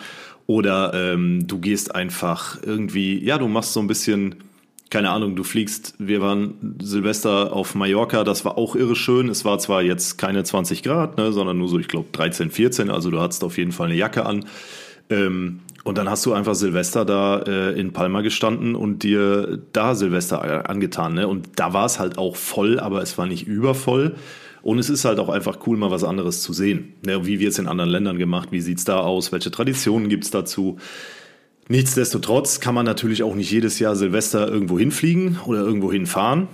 [0.47, 4.35] Oder ähm, du gehst einfach irgendwie, ja, du machst so ein bisschen,
[4.89, 9.27] keine Ahnung, du fliegst, wir waren Silvester auf Mallorca, das war auch irre schön.
[9.27, 12.89] Es war zwar jetzt keine 20 Grad, ne, sondern nur so, ich glaube, 13, 14,
[12.89, 14.45] also du hattest auf jeden Fall eine Jacke an.
[15.09, 19.95] Ähm, und dann hast du einfach Silvester da äh, in Palma gestanden und dir da
[19.95, 21.13] Silvester a- angetan.
[21.15, 21.27] Ne?
[21.27, 24.15] Und da war es halt auch voll, aber es war nicht übervoll.
[24.61, 26.93] Und es ist halt auch einfach cool, mal was anderes zu sehen.
[27.03, 27.25] Ne?
[27.25, 28.49] Wie wird es in anderen Ländern gemacht?
[28.51, 29.31] Wie sieht's da aus?
[29.31, 30.77] Welche Traditionen gibt's dazu?
[31.67, 36.47] Nichtsdestotrotz kann man natürlich auch nicht jedes Jahr Silvester irgendwo hinfliegen oder irgendwo hinfahren.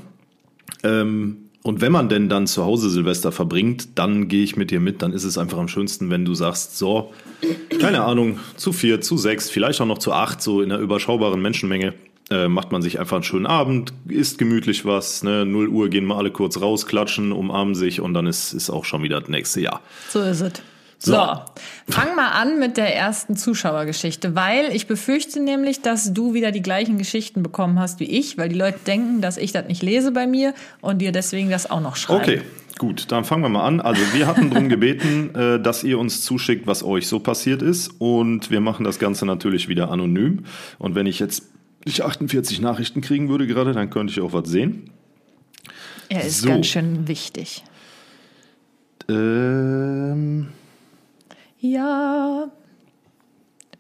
[0.84, 4.80] Ähm, und wenn man denn dann zu Hause Silvester verbringt, dann gehe ich mit dir
[4.80, 5.02] mit.
[5.02, 7.14] Dann ist es einfach am schönsten, wenn du sagst, so,
[7.80, 11.42] keine Ahnung, zu vier, zu sechs, vielleicht auch noch zu acht, so in einer überschaubaren
[11.42, 11.94] Menschenmenge.
[12.30, 15.46] Äh, macht man sich einfach einen schönen Abend, isst gemütlich was, ne?
[15.46, 18.84] 0 Uhr gehen mal alle kurz raus, klatschen, umarmen sich und dann ist, ist auch
[18.84, 19.80] schon wieder das nächste Jahr.
[20.10, 20.52] So ist es.
[21.00, 21.12] So.
[21.12, 21.40] so,
[21.88, 26.64] fang mal an mit der ersten Zuschauergeschichte, weil ich befürchte nämlich, dass du wieder die
[26.64, 30.12] gleichen Geschichten bekommen hast wie ich, weil die Leute denken, dass ich das nicht lese
[30.12, 32.22] bei mir und dir deswegen das auch noch schreibe.
[32.22, 32.42] Okay.
[32.78, 33.82] Gut, dann fangen wir mal an.
[33.82, 37.90] Also wir hatten darum gebeten, äh, dass ihr uns zuschickt, was euch so passiert ist.
[38.00, 40.46] Und wir machen das Ganze natürlich wieder anonym.
[40.78, 41.44] Und wenn ich jetzt
[41.86, 44.92] nicht 48 Nachrichten kriegen würde gerade, dann könnte ich auch was sehen.
[46.10, 46.50] Er ist so.
[46.50, 47.64] ganz schön wichtig.
[49.10, 50.50] Ähm
[51.72, 52.52] ja.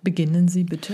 [0.03, 0.93] Beginnen Sie bitte.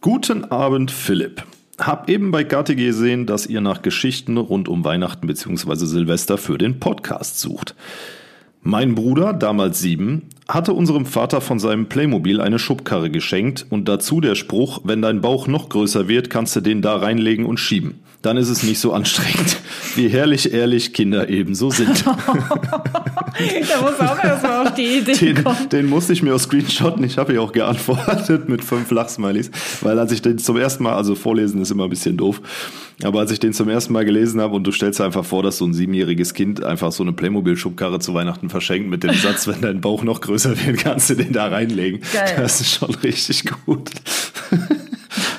[0.00, 1.44] Guten Abend, Philipp.
[1.78, 5.84] Hab eben bei Gatti gesehen, dass ihr nach Geschichten rund um Weihnachten bzw.
[5.86, 7.74] Silvester für den Podcast sucht.
[8.62, 14.20] Mein Bruder, damals sieben, hatte unserem Vater von seinem Playmobil eine Schubkarre geschenkt und dazu
[14.20, 18.00] der Spruch, wenn dein Bauch noch größer wird, kannst du den da reinlegen und schieben
[18.26, 19.56] dann ist es nicht so anstrengend,
[19.94, 22.04] wie herrlich ehrlich Kinder ebenso sind.
[23.68, 25.68] da muss auch erstmal auf die Idee den, kommen.
[25.70, 27.04] Den musste ich mir auch screenshotten.
[27.04, 29.50] Ich habe ja auch geantwortet mit fünf Lachsmilies,
[29.82, 32.40] weil als ich den zum ersten Mal, also vorlesen ist immer ein bisschen doof,
[33.02, 35.42] aber als ich den zum ersten Mal gelesen habe und du stellst dir einfach vor,
[35.42, 39.46] dass so ein siebenjähriges Kind einfach so eine Playmobil-Schubkarre zu Weihnachten verschenkt mit dem Satz,
[39.46, 42.00] wenn dein Bauch noch größer wird, kannst du den da reinlegen.
[42.12, 42.34] Geil.
[42.36, 43.90] Das ist schon richtig gut.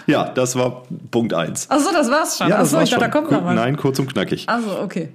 [0.07, 1.69] Ja, das war Punkt 1.
[1.69, 2.47] Achso, das war's schon.
[2.47, 3.55] Ja, Achso, ich dachte, da kommt noch was.
[3.55, 4.47] Nein, kurz und knackig.
[4.47, 5.10] Achso, okay.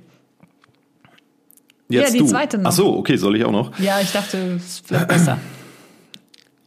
[1.92, 2.26] Jetzt ja, die du.
[2.26, 2.70] zweite noch.
[2.70, 3.78] Achso, okay, soll ich auch noch?
[3.78, 5.38] Ja, ich dachte, es vielleicht besser.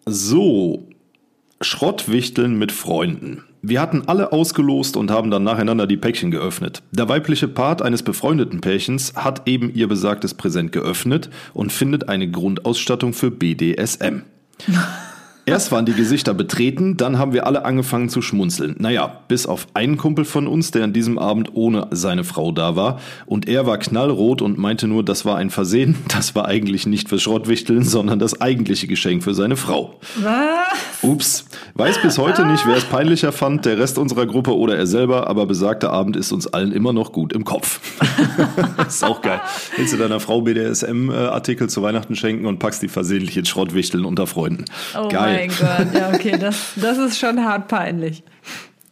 [0.05, 0.87] So,
[1.61, 3.43] Schrottwichteln mit Freunden.
[3.63, 6.83] Wir hatten alle ausgelost und haben dann nacheinander die Päckchen geöffnet.
[6.91, 12.29] Der weibliche Part eines befreundeten Pärchens hat eben ihr besagtes Präsent geöffnet und findet eine
[12.29, 14.21] Grundausstattung für BDSM.
[15.47, 18.75] Erst waren die Gesichter betreten, dann haben wir alle angefangen zu schmunzeln.
[18.79, 22.75] Naja, bis auf einen Kumpel von uns, der an diesem Abend ohne seine Frau da
[22.75, 22.99] war.
[23.27, 25.95] Und er war knallrot und meinte nur, das war ein Versehen.
[26.15, 29.99] Das war eigentlich nicht für Schrottwichteln, sondern das eigentliche Geschenk für seine Frau.
[30.15, 31.03] Was?
[31.03, 31.45] Ups.
[31.73, 35.27] Weiß bis heute nicht, wer es peinlicher fand, der Rest unserer Gruppe oder er selber,
[35.27, 37.81] aber besagter Abend ist uns allen immer noch gut im Kopf.
[38.87, 39.41] ist auch geil.
[39.75, 44.25] Willst du deiner Frau BDSM-Artikel zu Weihnachten schenken und packst die versehentlich in Schrottwichteln unter
[44.25, 44.63] Freunden.
[44.97, 48.23] Oh geil mein Gott, ja, okay, das, das ist schon hart peinlich.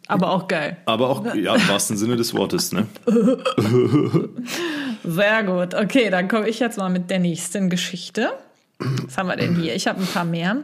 [0.06, 0.76] Aber auch geil.
[0.84, 2.86] Aber auch, ja, im wahrsten Sinne des Wortes, ne?
[5.04, 5.74] Sehr gut.
[5.74, 8.32] Okay, dann komme ich jetzt mal mit der nächsten Geschichte.
[8.78, 9.74] Was haben wir denn hier?
[9.74, 10.56] Ich habe ein paar mehr.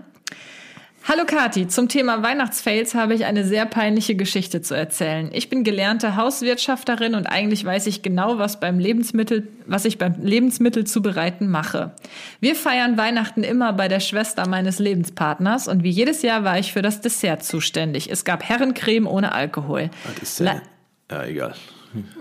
[1.11, 5.29] Hallo Kati, zum Thema Weihnachtsfails habe ich eine sehr peinliche Geschichte zu erzählen.
[5.33, 10.23] Ich bin gelernte Hauswirtschafterin und eigentlich weiß ich genau, was beim Lebensmittel, was ich beim
[10.23, 11.91] Lebensmittel zubereiten mache.
[12.39, 16.73] Wir feiern Weihnachten immer bei der Schwester meines Lebenspartners und wie jedes Jahr war ich
[16.73, 18.09] für das Dessert zuständig.
[18.09, 19.91] Es gab Herrencreme ohne Alkohol.
[20.23, 20.63] Ist ja,
[21.11, 21.55] ja egal.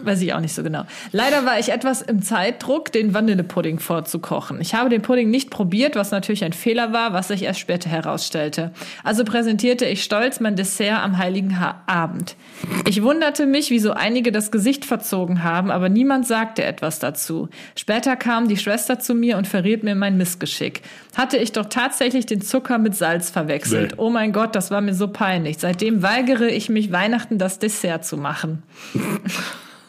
[0.02, 0.84] Weiß ich auch nicht so genau.
[1.12, 4.60] Leider war ich etwas im Zeitdruck, den Vanillepudding vorzukochen.
[4.62, 7.90] Ich habe den Pudding nicht probiert, was natürlich ein Fehler war, was sich erst später
[7.90, 8.72] herausstellte.
[9.04, 12.36] Also präsentierte ich stolz mein Dessert am heiligen ha Abend.
[12.88, 17.50] Ich wunderte mich, wieso einige das Gesicht verzogen haben, aber niemand sagte etwas dazu.
[17.76, 20.82] Später kam die Schwester zu mir und verriet mir mein Missgeschick.
[21.16, 23.92] Hatte ich doch tatsächlich den Zucker mit Salz verwechselt.
[23.92, 23.98] Nee.
[23.98, 25.58] Oh mein Gott, das war mir so peinlich.
[25.60, 28.64] Seitdem weigere ich mich, Weihnachten das Dessert zu machen.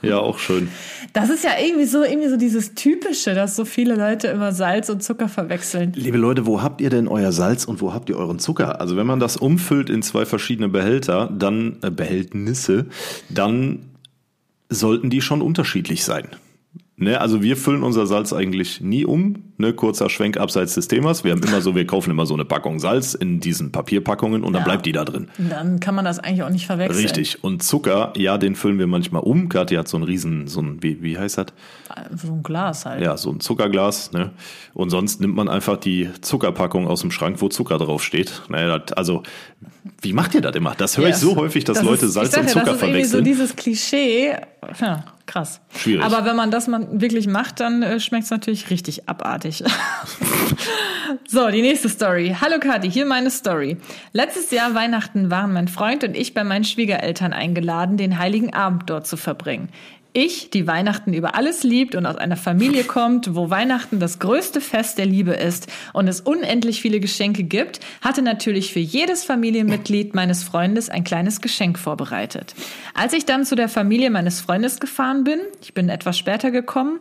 [0.02, 0.68] Ja, auch schön.
[1.12, 4.88] Das ist ja irgendwie so, irgendwie so dieses Typische, dass so viele Leute immer Salz
[4.88, 5.92] und Zucker verwechseln.
[5.94, 8.80] Liebe Leute, wo habt ihr denn euer Salz und wo habt ihr euren Zucker?
[8.80, 12.86] Also wenn man das umfüllt in zwei verschiedene Behälter, dann äh, Behältnisse,
[13.28, 13.90] dann
[14.68, 16.28] sollten die schon unterschiedlich sein.
[17.02, 19.44] Ne, also wir füllen unser Salz eigentlich nie um.
[19.56, 21.24] Ne, kurzer Schwenk abseits des Themas.
[21.24, 24.52] Wir haben immer so, wir kaufen immer so eine Packung Salz in diesen Papierpackungen und
[24.52, 24.64] dann ja.
[24.66, 25.28] bleibt die da drin.
[25.38, 27.02] Dann kann man das eigentlich auch nicht verwechseln.
[27.02, 27.42] Richtig.
[27.42, 29.48] Und Zucker, ja, den füllen wir manchmal um.
[29.48, 31.46] Kathi hat so ein riesen, so ein, wie, wie heißt das?
[32.16, 33.02] So ein Glas halt.
[33.02, 34.12] Ja, so ein Zuckerglas.
[34.12, 34.32] Ne?
[34.74, 38.42] Und sonst nimmt man einfach die Zuckerpackung aus dem Schrank, wo Zucker drauf steht.
[38.50, 39.22] Naja, das, also,
[40.02, 40.74] wie macht ihr das immer?
[40.76, 41.16] Das höre yes.
[41.16, 43.24] ich so häufig, dass das Leute ist, Salz und Zucker ja, das ist verwechseln.
[43.24, 44.36] Irgendwie so dieses Klischee.
[44.80, 45.60] Ja, krass.
[45.76, 46.04] Schwierig.
[46.04, 49.62] Aber wenn man das mal wirklich macht, dann äh, schmeckt es natürlich richtig abartig.
[51.28, 52.36] so, die nächste Story.
[52.40, 53.76] Hallo Kathi, hier meine Story.
[54.12, 58.90] Letztes Jahr Weihnachten waren mein Freund und ich bei meinen Schwiegereltern eingeladen, den heiligen Abend
[58.90, 59.68] dort zu verbringen.
[60.12, 64.60] Ich, die Weihnachten über alles liebt und aus einer Familie kommt, wo Weihnachten das größte
[64.60, 70.14] Fest der Liebe ist und es unendlich viele Geschenke gibt, hatte natürlich für jedes Familienmitglied
[70.14, 72.54] meines Freundes ein kleines Geschenk vorbereitet.
[72.92, 76.98] Als ich dann zu der Familie meines Freundes gefahren bin, ich bin etwas später gekommen,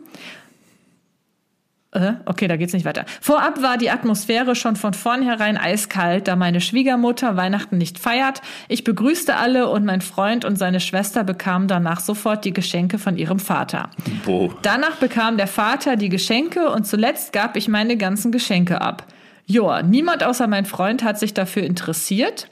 [1.92, 3.04] Okay, da geht's nicht weiter.
[3.20, 8.42] Vorab war die Atmosphäre schon von vornherein eiskalt, da meine Schwiegermutter Weihnachten nicht feiert.
[8.68, 13.16] Ich begrüßte alle und mein Freund und seine Schwester bekamen danach sofort die Geschenke von
[13.16, 13.90] ihrem Vater.
[14.24, 14.54] Boah.
[14.62, 19.06] Danach bekam der Vater die Geschenke und zuletzt gab ich meine ganzen Geschenke ab.
[19.46, 22.46] Joa, niemand außer mein Freund hat sich dafür interessiert.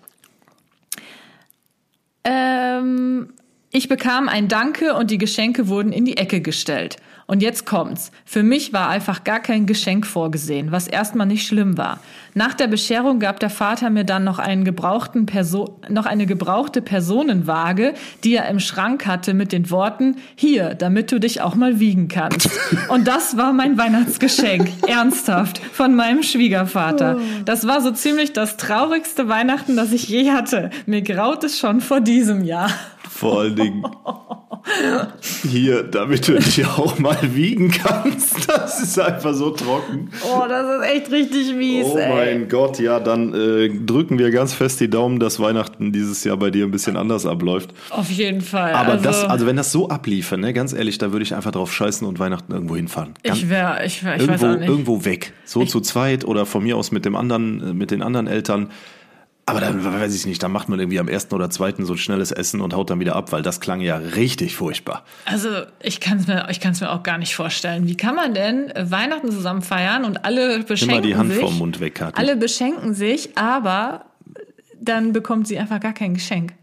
[2.24, 3.34] Ähm,
[3.70, 6.96] ich bekam ein Danke und die Geschenke wurden in die Ecke gestellt.
[7.30, 8.10] Und jetzt kommt's.
[8.24, 12.00] Für mich war einfach gar kein Geschenk vorgesehen, was erstmal nicht schlimm war.
[12.32, 16.80] Nach der Bescherung gab der Vater mir dann noch einen gebrauchten Perso noch eine gebrauchte
[16.80, 17.92] Personenwaage,
[18.24, 22.08] die er im Schrank hatte mit den Worten, hier, damit du dich auch mal wiegen
[22.08, 22.48] kannst.
[22.88, 24.70] Und das war mein Weihnachtsgeschenk.
[24.88, 25.58] Ernsthaft.
[25.58, 27.20] Von meinem Schwiegervater.
[27.44, 30.70] Das war so ziemlich das traurigste Weihnachten, das ich je hatte.
[30.86, 32.70] Mir graut es schon vor diesem Jahr.
[33.08, 33.84] Vor allen Dingen
[35.48, 38.48] hier, damit du dich auch mal wiegen kannst.
[38.48, 40.10] Das ist einfach so trocken.
[40.24, 42.08] Oh, das ist echt richtig mies, Oh ey.
[42.08, 46.36] mein Gott, ja, dann äh, drücken wir ganz fest die Daumen, dass Weihnachten dieses Jahr
[46.36, 47.72] bei dir ein bisschen anders abläuft.
[47.90, 48.72] Auf jeden Fall.
[48.74, 51.52] Aber also, das, also wenn das so abliefe, ne, ganz ehrlich, da würde ich einfach
[51.52, 53.14] drauf scheißen und Weihnachten irgendwo hinfahren.
[53.22, 54.68] Ganz, ich wäre, ich, wär, ich weiß irgendwo, auch nicht.
[54.68, 55.32] irgendwo weg.
[55.44, 58.70] So zu zweit oder von mir aus mit dem anderen, äh, mit den anderen Eltern.
[59.48, 61.98] Aber dann weiß ich nicht, dann macht man irgendwie am ersten oder zweiten so ein
[61.98, 65.04] schnelles Essen und haut dann wieder ab, weil das klang ja richtig furchtbar.
[65.24, 65.48] Also
[65.82, 67.86] ich kann es mir, ich kann's mir auch gar nicht vorstellen.
[67.86, 71.40] Wie kann man denn äh, Weihnachten zusammen feiern und alle beschenken Immer die Hand sich?
[71.40, 72.20] vom Mund weg, Kathi.
[72.20, 74.04] Alle beschenken sich, aber
[74.80, 76.54] dann bekommt sie einfach gar kein Geschenk.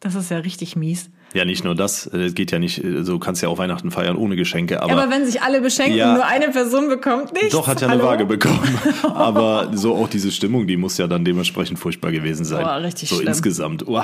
[0.00, 1.10] Das ist ja richtig mies.
[1.32, 3.90] Ja, nicht nur das, äh, es geht ja nicht, äh, so kannst ja auch Weihnachten
[3.90, 6.14] feiern ohne Geschenke, aber, Aber, wenn sich alle beschenken, Ja.
[6.14, 7.50] nur eine Person bekommt nichts.
[7.50, 8.10] doch hat ja eine Hallo?
[8.10, 8.58] Waage bekommen.
[9.02, 12.64] aber so auch diese Stimmung, die muss ja dann dementsprechend furchtbar gewesen sein.
[12.64, 13.28] Boah, richtig so schlimm.
[13.28, 13.86] insgesamt.
[13.86, 14.02] Oh.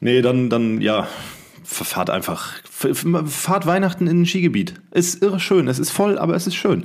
[0.00, 1.06] Nee, dann, dann, ja,
[1.64, 4.74] fahrt einfach, fahrt Weihnachten in ein Skigebiet.
[4.90, 6.84] Ist irre schön, es ist voll, aber es ist schön.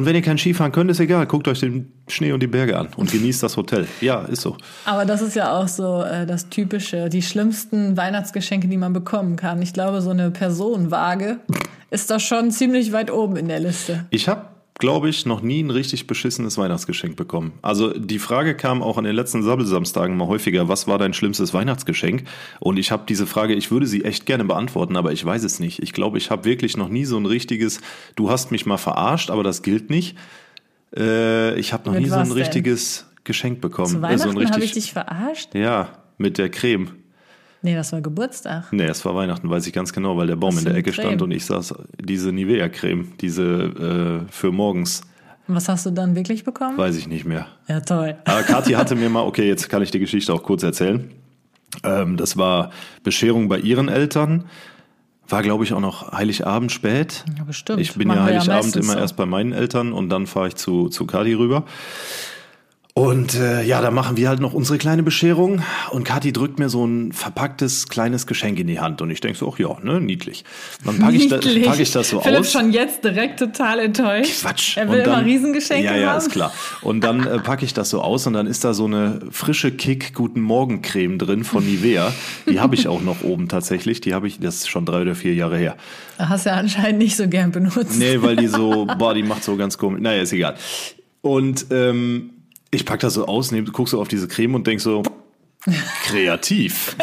[0.00, 1.26] Und wenn ihr kein Skifahren könnt, ist egal.
[1.26, 3.86] Guckt euch den Schnee und die Berge an und genießt das Hotel.
[4.00, 4.56] Ja, ist so.
[4.86, 9.36] Aber das ist ja auch so äh, das Typische, die schlimmsten Weihnachtsgeschenke, die man bekommen
[9.36, 9.60] kann.
[9.60, 11.36] Ich glaube, so eine Personenwaage
[11.90, 14.06] ist da schon ziemlich weit oben in der Liste.
[14.08, 14.46] Ich habe,
[14.80, 17.52] glaube ich, noch nie ein richtig beschissenes Weihnachtsgeschenk bekommen.
[17.62, 21.54] Also die Frage kam auch an den letzten Sabbelsamstagen mal häufiger, was war dein schlimmstes
[21.54, 22.24] Weihnachtsgeschenk?
[22.58, 25.60] Und ich habe diese Frage, ich würde sie echt gerne beantworten, aber ich weiß es
[25.60, 25.80] nicht.
[25.80, 27.80] Ich glaube, ich habe wirklich noch nie so ein richtiges,
[28.16, 30.16] du hast mich mal verarscht, aber das gilt nicht.
[30.96, 32.32] Äh, ich habe noch Mit nie so ein denn?
[32.32, 33.88] richtiges Geschenk bekommen.
[33.88, 35.54] Zu Äh, Weihnachten so ein habe richtig, ich dich verarscht?
[35.54, 36.90] Ja, mit der Creme.
[37.62, 38.72] Nee, das war Geburtstag.
[38.72, 41.08] Nee, es war Weihnachten, weiß ich ganz genau, weil der Baum in der Ecke stand
[41.10, 41.22] Creme?
[41.22, 45.02] und ich saß diese Nivea-Creme, diese äh, für morgens,
[45.46, 46.78] was hast du dann wirklich bekommen?
[46.78, 47.46] weiß ich nicht mehr.
[47.68, 48.16] Ja, toll.
[48.24, 51.10] Aber Kathi hatte mir mal, okay, jetzt kann ich die Geschichte auch kurz erzählen.
[51.82, 52.70] Ähm, das war
[53.02, 54.44] Bescherung bei ihren Eltern.
[55.28, 57.24] War, glaube ich, auch noch Heiligabend spät.
[57.36, 57.80] Ja, bestimmt.
[57.80, 58.98] Ich bin Machen ja ja Heiligabend meistens immer so.
[59.00, 61.64] erst bei meinen Eltern und dann fahre ich zu, zu Kathi rüber.
[62.92, 66.68] Und äh, ja, da machen wir halt noch unsere kleine Bescherung und Kathi drückt mir
[66.68, 70.00] so ein verpacktes kleines Geschenk in die Hand und ich denke so, ach ja, ne,
[70.00, 70.44] niedlich.
[70.84, 72.50] Dann packe ich, da, pack ich das so Philipp aus.
[72.50, 74.40] schon jetzt direkt total enttäuscht.
[74.40, 74.76] Quatsch.
[74.76, 76.18] Er will dann, immer Riesengeschenke Ja, ja, haben.
[76.18, 76.52] ist klar.
[76.82, 79.70] Und dann äh, packe ich das so aus und dann ist da so eine frische
[79.70, 82.12] Kick Guten Morgen Creme drin von Nivea.
[82.48, 84.00] Die habe ich auch noch oben tatsächlich.
[84.00, 85.76] Die habe ich, das ist schon drei oder vier Jahre her.
[86.18, 87.98] Hast du ja anscheinend nicht so gern benutzt.
[87.98, 90.00] Nee, weil die so, boah, die macht so ganz komisch.
[90.02, 90.56] Naja, ist egal.
[91.22, 92.32] Und ähm,
[92.70, 95.02] ich pack das so aus, nehm, guck so auf diese Creme und denk so,
[96.04, 96.96] kreativ.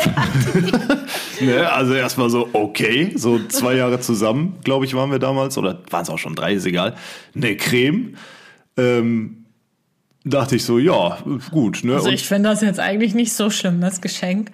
[1.41, 5.83] ne, also erstmal so, okay, so zwei Jahre zusammen, glaube ich, waren wir damals, oder
[5.89, 6.95] waren es auch schon drei, ist egal.
[7.33, 8.15] Ne, Creme.
[8.77, 9.36] Ähm,
[10.29, 11.17] dachte ich so, ja,
[11.51, 11.83] gut.
[11.83, 11.95] Ne?
[11.95, 14.51] Also ich finde das jetzt eigentlich nicht so schlimm, das Geschenk.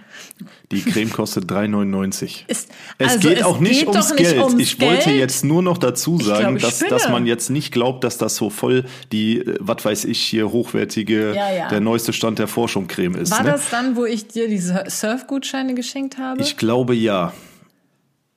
[0.72, 2.48] die Creme kostet 3,99.
[2.48, 4.40] Ist, Es also geht auch nicht geht ums nicht Geld.
[4.44, 5.18] ums ich wollte Geld.
[5.20, 8.50] jetzt nur noch dazu sagen, glaub, dass, dass man jetzt nicht glaubt, dass das so
[8.50, 11.68] voll die, äh, was weiß ich, hier hochwertige, Ja, ja.
[11.70, 13.32] der neueste Stand der Forschung Creme ist.
[13.32, 13.52] War ne?
[13.52, 16.42] das dann, wo ich dir diese Surfgutscheine geschenkt habe?
[16.42, 17.34] Ich glaube ja.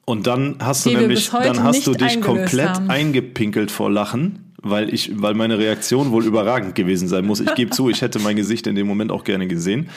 [0.04, 2.90] Und dann hast du Die wir nämlich, dann hast du dich komplett haben.
[2.90, 7.40] eingepinkelt vor Lachen, weil ich, weil meine Reaktion wohl überragend gewesen sein muss.
[7.40, 9.90] Ich gebe zu, ich hätte mein Gesicht in dem Moment auch gerne gesehen.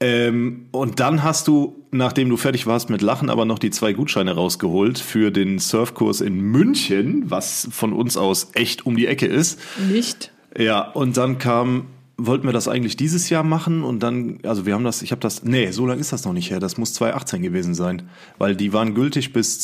[0.00, 3.92] Ähm, und dann hast du, nachdem du fertig warst mit Lachen, aber noch die zwei
[3.92, 9.26] Gutscheine rausgeholt für den Surfkurs in München, was von uns aus echt um die Ecke
[9.26, 9.60] ist.
[9.88, 10.32] nicht.
[10.58, 11.86] Ja, und dann kam
[12.26, 15.20] wollten wir das eigentlich dieses Jahr machen und dann, also wir haben das, ich habe
[15.20, 18.02] das, nee, so lange ist das noch nicht her, das muss 2018 gewesen sein,
[18.38, 19.60] weil die waren gültig bis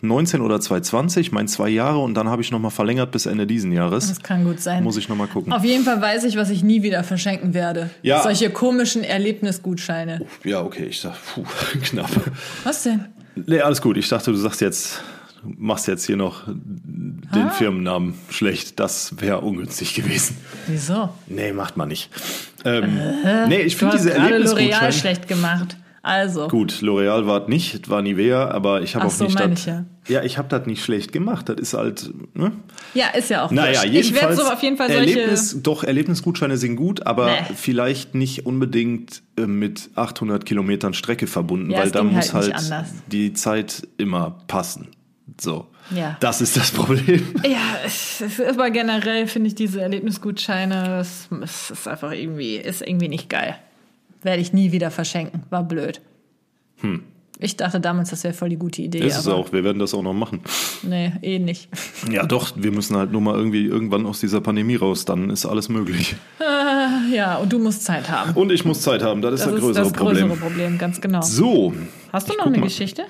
[0.00, 3.72] 2019 oder 2020, mein zwei Jahre und dann habe ich nochmal verlängert bis Ende diesen
[3.72, 4.08] Jahres.
[4.08, 4.84] Das kann gut sein.
[4.84, 5.52] Muss ich nochmal gucken.
[5.54, 7.88] Auf jeden Fall weiß ich, was ich nie wieder verschenken werde.
[8.02, 8.22] Ja.
[8.22, 10.20] Solche komischen Erlebnisgutscheine.
[10.44, 11.44] Ja, okay, ich sag, puh,
[11.82, 12.10] knapp.
[12.64, 13.06] Was denn?
[13.46, 13.96] Nee, alles gut.
[13.96, 15.00] Ich dachte, du sagst jetzt,
[15.42, 18.78] du machst jetzt hier noch den Firmennamen schlecht.
[18.78, 20.36] Das wäre ungünstig gewesen.
[20.66, 21.08] Wieso?
[21.26, 22.10] Nee, macht man nicht.
[22.66, 22.98] Ähm,
[23.48, 24.92] nee, ich finde diese Erlebnisgutscheine.
[24.92, 25.76] schlecht gemacht.
[26.06, 26.46] Also.
[26.46, 29.66] Gut, L'Oreal war es nicht, war Nivea, aber ich habe auch so, nicht das.
[29.66, 29.84] ja.
[30.06, 31.48] ja, ich habe das nicht schlecht gemacht.
[31.48, 32.12] Das ist halt.
[32.32, 32.52] Ne?
[32.94, 33.84] Ja, ist ja auch Naja, wurscht.
[33.86, 34.36] Ich werde jedenfalls.
[34.36, 35.18] so auf jeden Fall solche.
[35.18, 37.32] Erlebnis, doch, Erlebnisgutscheine sind gut, aber Nee.
[37.56, 42.86] vielleicht nicht unbedingt äh, mit 800 Kilometern Strecke verbunden, Ja, weil da muss halt halt
[43.10, 44.86] die Zeit immer passen.
[45.40, 45.66] So.
[45.94, 46.16] Ja.
[46.20, 47.22] Das ist das Problem.
[47.44, 52.56] Ja, es es ist aber generell finde ich diese Erlebnisgutscheine, das, das ist einfach irgendwie,
[52.56, 53.56] ist irgendwie nicht geil.
[54.22, 55.42] Werde ich nie wieder verschenken.
[55.50, 56.00] War blöd.
[57.38, 59.00] Ich dachte damals, das wäre voll die gute Idee.
[59.00, 59.06] Hm.
[59.06, 59.52] Ist es auch.
[59.52, 60.40] Wir werden das auch noch machen.
[60.82, 61.68] Nee, eh nicht.
[62.10, 62.52] Ja, doch.
[62.56, 65.04] Wir müssen halt nur mal irgendwie irgendwann aus dieser Pandemie raus.
[65.04, 66.16] Dann ist alles möglich.
[67.12, 68.32] Ja, und du musst Zeit haben.
[68.32, 69.20] Und ich muss Zeit haben.
[69.22, 70.28] Das ist Das das, ist größere das Problem.
[70.28, 71.20] größere Problem, ganz genau.
[71.22, 71.74] So.
[72.12, 72.64] Hast du noch eine mal.
[72.64, 73.04] Geschichte?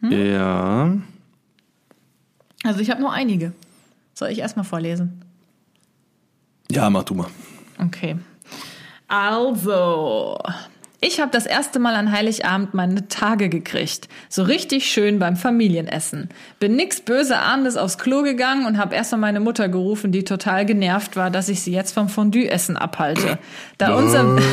[0.00, 0.12] Hm?
[0.12, 0.96] Ja.
[2.64, 3.52] Also ich habe nur einige.
[4.14, 5.22] Soll ich erstmal vorlesen?
[6.70, 7.28] Ja, mach du mal.
[7.78, 8.16] Okay.
[9.08, 10.38] Also,
[11.00, 14.08] ich habe das erste Mal an Heiligabend meine Tage gekriegt.
[14.28, 16.30] So richtig schön beim Familienessen.
[16.58, 20.66] Bin nix böse ahnendes aufs Klo gegangen und habe erstmal meine Mutter gerufen, die total
[20.66, 23.38] genervt war, dass ich sie jetzt vom Fondue-Essen abhalte.
[23.78, 24.38] Da unser...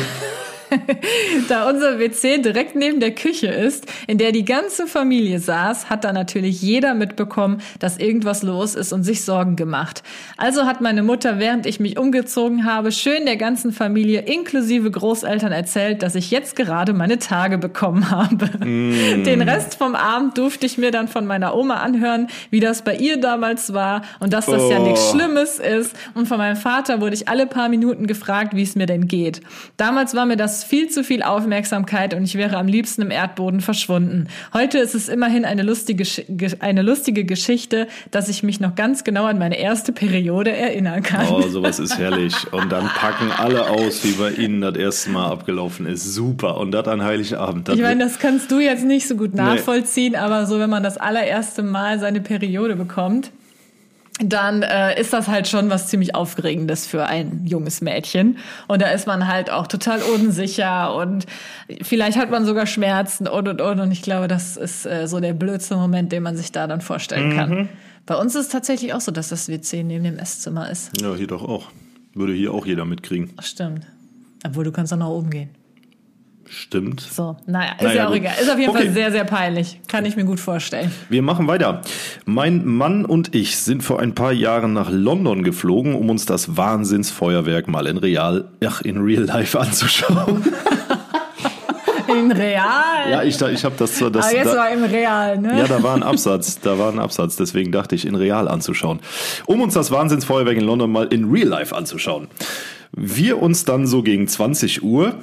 [1.48, 6.04] Da unser WC direkt neben der Küche ist, in der die ganze Familie saß, hat
[6.04, 10.02] da natürlich jeder mitbekommen, dass irgendwas los ist und sich Sorgen gemacht.
[10.36, 15.52] Also hat meine Mutter, während ich mich umgezogen habe, schön der ganzen Familie inklusive Großeltern
[15.52, 18.46] erzählt, dass ich jetzt gerade meine Tage bekommen habe.
[18.58, 22.96] Den Rest vom Abend durfte ich mir dann von meiner Oma anhören, wie das bei
[22.96, 24.82] ihr damals war und dass das ja Oh.
[24.86, 25.94] nichts Schlimmes ist.
[26.14, 29.40] Und von meinem Vater wurde ich alle paar Minuten gefragt, wie es mir denn geht.
[29.76, 33.60] Damals war mir das viel zu viel Aufmerksamkeit und ich wäre am liebsten im Erdboden
[33.60, 34.28] verschwunden.
[34.52, 36.04] Heute ist es immerhin eine lustige,
[36.60, 41.28] eine lustige Geschichte, dass ich mich noch ganz genau an meine erste Periode erinnern kann.
[41.28, 42.34] Oh, sowas ist herrlich.
[42.52, 46.14] Und dann packen alle aus, wie bei Ihnen das erste Mal abgelaufen ist.
[46.14, 46.58] Super.
[46.58, 47.68] Und das an Heiligabend.
[47.68, 50.82] Das Ich meine, das kannst du jetzt nicht so gut nachvollziehen, aber so, wenn man
[50.82, 53.30] das allererste Mal seine Periode bekommt,
[54.20, 58.38] dann äh, ist das halt schon was ziemlich Aufregendes für ein junges Mädchen.
[58.68, 61.26] Und da ist man halt auch total unsicher und
[61.82, 63.80] vielleicht hat man sogar Schmerzen und und und.
[63.80, 66.80] Und ich glaube, das ist äh, so der blödste Moment, den man sich da dann
[66.80, 67.68] vorstellen kann.
[68.06, 70.90] Bei uns ist es tatsächlich auch so, dass das WC neben dem Esszimmer ist.
[71.00, 71.70] ja, hier doch auch.
[72.12, 73.30] Würde hier auch jeder mitkriegen.
[73.36, 73.86] Das stimmt.
[74.46, 75.50] Obwohl du kannst auch nach oben gehen.
[76.48, 77.00] Stimmt.
[77.00, 78.16] So, naja, ist Naja, ja auch gut.
[78.18, 78.32] egal.
[78.40, 78.84] Ist auf jeden Okay.
[78.84, 79.80] Fall sehr, sehr peinlich.
[79.88, 80.90] Kann ich mir gut vorstellen.
[81.08, 81.80] Wir machen weiter.
[82.26, 86.56] Mein Mann und ich sind vor ein paar Jahren nach London geflogen, um uns das
[86.56, 90.44] Wahnsinnsfeuerwerk mal in real, ach, in real life anzuschauen.
[92.06, 93.10] In Real.
[93.10, 95.58] ja, ich, ich habe das zwar, das, Aber jetzt da, war im Real, ne?
[95.58, 99.00] Ja, da war ein Absatz, da war ein Absatz, deswegen dachte ich, in real anzuschauen.
[99.46, 102.28] Um uns das Wahnsinnsfeuerwerk in London mal in real life anzuschauen.
[102.92, 105.14] Wir uns dann so gegen 20 Uhr,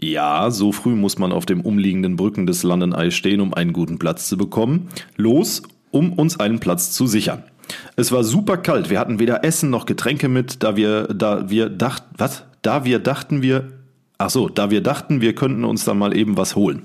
[0.00, 3.72] ja, so früh muss man auf dem umliegenden Brücken des London Eye stehen, um einen
[3.72, 7.42] guten Platz zu bekommen, los, um uns einen Platz zu sichern.
[7.96, 11.68] Es war super kalt, wir hatten weder Essen noch Getränke mit, da wir, da wir
[11.68, 12.44] dachten, was?
[12.62, 13.72] Da wir dachten wir,
[14.18, 16.82] ach so, da wir dachten, wir könnten uns dann mal eben was holen.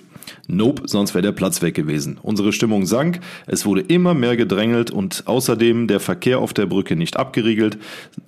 [0.47, 2.17] Nope, sonst wäre der Platz weg gewesen.
[2.21, 6.95] Unsere Stimmung sank, es wurde immer mehr gedrängelt und außerdem der Verkehr auf der Brücke
[6.95, 7.77] nicht abgeriegelt,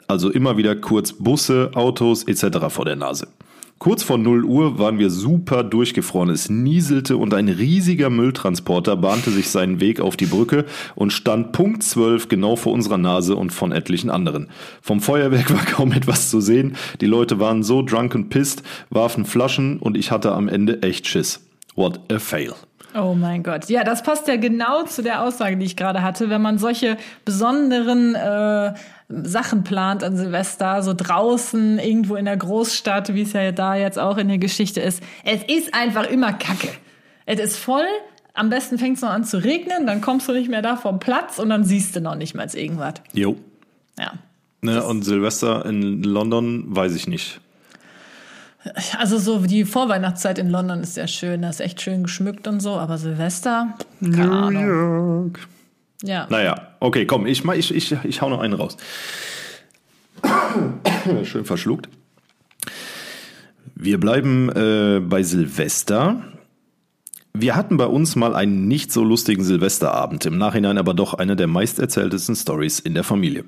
[0.07, 2.69] also immer wieder kurz Busse, Autos etc.
[2.69, 3.27] vor der Nase.
[3.77, 6.29] Kurz vor 0 Uhr waren wir super durchgefroren.
[6.29, 11.51] Es nieselte und ein riesiger Mülltransporter bahnte sich seinen Weg auf die Brücke und stand
[11.51, 14.47] Punkt 12 genau vor unserer Nase und von etlichen anderen.
[14.81, 16.77] Vom Feuerwerk war kaum etwas zu sehen.
[17.01, 21.05] Die Leute waren so drunk and pissed, warfen Flaschen und ich hatte am Ende echt
[21.07, 21.41] Schiss.
[21.75, 22.53] What a fail.
[22.97, 23.69] Oh mein Gott.
[23.69, 26.29] Ja, das passt ja genau zu der Aussage, die ich gerade hatte.
[26.29, 28.73] Wenn man solche besonderen äh,
[29.09, 33.99] Sachen plant an Silvester, so draußen, irgendwo in der Großstadt, wie es ja da jetzt
[33.99, 36.69] auch in der Geschichte ist, es ist einfach immer Kacke.
[37.25, 37.85] Es ist voll.
[38.33, 40.99] Am besten fängt es noch an zu regnen, dann kommst du nicht mehr da vom
[40.99, 42.95] Platz und dann siehst du noch nicht mal irgendwas.
[43.13, 43.35] Jo.
[43.99, 44.13] Ja.
[44.61, 47.39] Ne, und Silvester in London weiß ich nicht.
[48.97, 52.59] Also so die Vorweihnachtszeit in London ist sehr schön, da ist echt schön geschmückt und
[52.61, 54.63] so, aber Silvester, keine Ahnung.
[54.67, 55.47] York.
[56.03, 56.27] Ja.
[56.29, 58.77] Naja, okay, komm, ich, mach- ich, ich, ich hau noch einen raus.
[61.23, 61.89] Schön verschluckt.
[63.75, 66.21] Wir bleiben äh, bei Silvester.
[67.33, 71.35] Wir hatten bei uns mal einen nicht so lustigen Silvesterabend, im Nachhinein aber doch eine
[71.35, 73.43] der meisterzähltesten Stories in der Familie.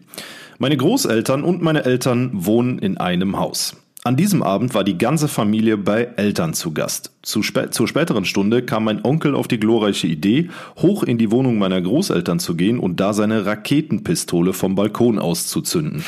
[0.60, 3.78] Meine Großeltern und meine Eltern wohnen in einem Haus.
[4.08, 7.12] An diesem Abend war die ganze Familie bei Eltern zu Gast.
[7.24, 10.48] Zu spä zur späteren Stunde kam mein Onkel auf die glorreiche Idee,
[10.78, 16.06] hoch in die Wohnung meiner Großeltern zu gehen und da seine Raketenpistole vom Balkon auszuzünden.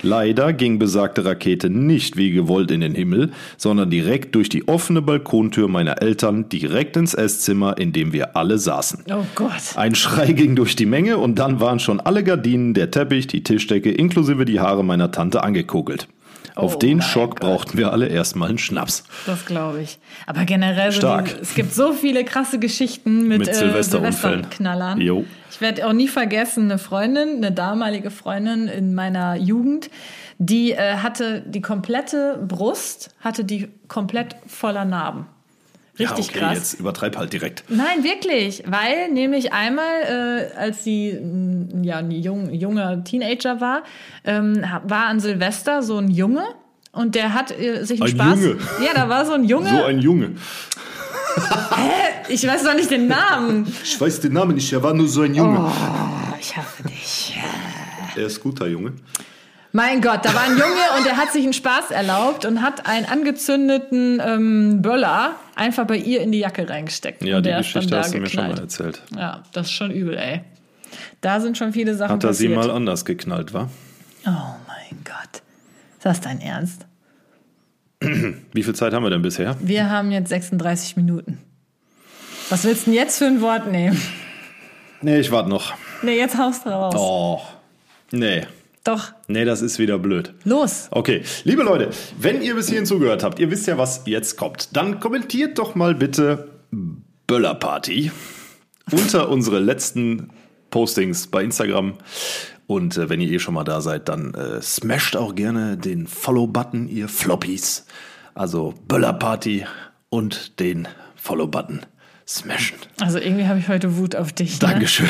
[0.00, 5.02] Leider ging besagte Rakete nicht wie gewollt in den Himmel, sondern direkt durch die offene
[5.02, 9.06] Balkontür meiner Eltern direkt ins Esszimmer, in dem wir alle saßen.
[9.10, 9.74] Oh Gott.
[9.74, 13.42] Ein Schrei ging durch die Menge und dann waren schon alle Gardinen, der Teppich, die
[13.42, 16.06] Tischdecke inklusive die Haare meiner Tante angekugelt.
[16.54, 17.40] Auf Oh den Schock Gott.
[17.40, 19.02] brauchten wir alle erstmal einen Schnaps.
[19.26, 19.98] Das glaube ich.
[20.26, 21.24] Aber generell, so Stark.
[21.26, 24.34] diese- es gibt so viele krasse Geschichten mit, Mit äh, Silvesterunfällen.
[24.44, 25.00] Silvesterknallern.
[25.00, 25.24] Jo.
[25.50, 29.90] Ich werde auch nie vergessen, eine Freundin, eine damalige Freundin in meiner Jugend,
[30.38, 35.26] die äh, hatte die komplette Brust, hatte die komplett voller Narben.
[35.98, 36.54] Richtig ja, okay, krass.
[36.56, 37.64] jetzt übertreib halt direkt.
[37.68, 43.84] Nein, wirklich, weil nämlich einmal, äh, als sie mm, ja, ein jung, junger Teenager war,
[44.24, 46.44] ähm, war an Silvester so ein Junge
[46.90, 48.40] und der hat äh, sich einen Ein Spaß.
[48.40, 48.58] Junge.
[48.84, 49.70] Ja, da war so ein Junge.
[49.70, 50.30] So ein Junge.
[52.28, 53.72] ich weiß doch nicht den Namen.
[53.84, 55.60] Ich weiß den Namen nicht, er war nur so ein Junge.
[55.60, 57.38] Oh, ich hasse dich.
[58.16, 58.92] Er ist guter Junge.
[59.76, 62.86] Mein Gott, da war ein Junge und der hat sich einen Spaß erlaubt und hat
[62.86, 67.24] einen angezündeten ähm, Böller einfach bei ihr in die Jacke reingesteckt.
[67.24, 69.02] Ja, die Geschichte hast du mir schon mal erzählt.
[69.16, 70.42] Ja, das ist schon übel, ey.
[71.20, 72.68] Da sind schon viele Sachen Hat er sie passiert.
[72.68, 73.68] mal anders geknallt, war?
[74.24, 74.30] Oh
[74.68, 75.42] mein Gott.
[75.96, 76.86] Ist das dein Ernst?
[77.98, 79.56] Wie viel Zeit haben wir denn bisher?
[79.58, 81.40] Wir haben jetzt 36 Minuten.
[82.48, 84.00] Was willst du denn jetzt für ein Wort nehmen?
[85.02, 85.74] Nee, ich warte noch.
[86.02, 86.94] Nee, jetzt haust du raus.
[86.96, 87.40] Oh.
[88.12, 88.46] Nee.
[88.84, 90.34] Doch, Nee, das ist wieder blöd.
[90.44, 90.88] los.
[90.90, 94.76] Okay, liebe Leute, wenn ihr bis hierhin zugehört habt, ihr wisst ja, was jetzt kommt,
[94.76, 96.50] dann kommentiert doch mal bitte
[97.26, 98.10] Böllerparty
[98.92, 100.28] unter unsere letzten
[100.70, 101.94] Postings bei Instagram.
[102.66, 106.06] Und äh, wenn ihr eh schon mal da seid, dann äh, smasht auch gerne den
[106.06, 107.86] Follow-Button, ihr Floppies.
[108.34, 109.66] Also Böllerparty
[110.10, 111.80] und den Follow-Button
[112.26, 112.76] smashen.
[113.00, 114.60] Also irgendwie habe ich heute Wut auf dich.
[114.60, 114.68] Ne?
[114.68, 115.08] Dankeschön.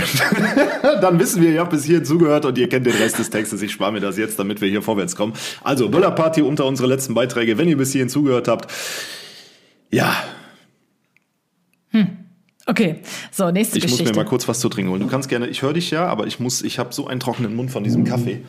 [1.00, 3.62] Dann wissen wir, ihr habt bis hierhin zugehört und ihr kennt den Rest des Textes.
[3.62, 5.32] Ich spare mir das jetzt, damit wir hier vorwärts kommen.
[5.62, 8.72] Also, Böllerparty unter unsere letzten Beiträge, wenn ihr bis hierhin zugehört habt.
[9.90, 10.14] Ja,
[12.66, 13.00] Okay,
[13.30, 14.12] so, nächste ich muss Geschichte.
[14.12, 15.02] mir mal kurz was zu trinken holen.
[15.02, 17.54] Du kannst gerne, ich höre dich ja, aber ich muss, ich habe so einen trockenen
[17.54, 18.42] Mund von diesem Kaffee.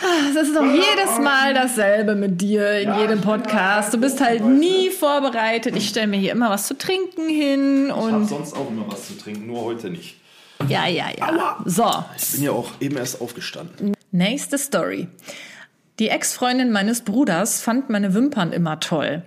[0.00, 3.94] Das ist doch jedes Mal dasselbe mit dir in jedem Podcast.
[3.94, 5.74] Du bist halt nie vorbereitet.
[5.74, 8.84] Ich stelle mir hier immer was zu trinken hin Ich habe und sonst auch immer
[8.88, 10.16] was zu trinken, nur heute nicht.
[10.68, 11.56] ja, ja, ja.
[11.64, 13.94] So, Ich bin ja auch eben erst aufgestanden.
[14.12, 15.08] Nächste Story.
[15.98, 19.22] Die Ex-Freundin meines Bruders fand meine Wimpern immer toll.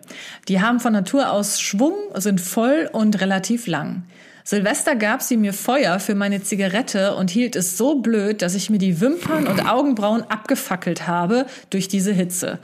[0.48, 4.04] Die haben von Natur aus Schwung, sind voll und relativ lang.
[4.50, 8.72] Silvester gab sie mir Feuer für meine Zigarette und hielt es so blöd, dass ich
[8.72, 12.58] mir die Wimpern und Augenbrauen abgefackelt habe durch diese Hitze.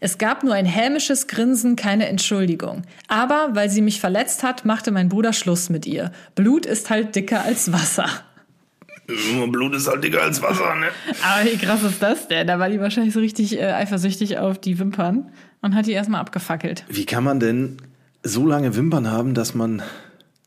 [0.00, 2.82] Es gab nur ein hämisches Grinsen, keine Entschuldigung.
[3.08, 6.12] Aber weil sie mich verletzt hat, machte mein Bruder Schluss mit ihr.
[6.34, 8.04] Blut ist halt dicker als Wasser.
[9.06, 10.88] Blut ist halt dicker als Wasser, ne?
[11.22, 12.46] Aber wie krass ist das denn?
[12.48, 15.30] Da war die wahrscheinlich so richtig äh, eifersüchtig auf die Wimpern
[15.62, 16.84] und hat die erstmal abgefackelt.
[16.90, 17.78] Wie kann man denn
[18.22, 19.82] so lange Wimpern haben, dass man.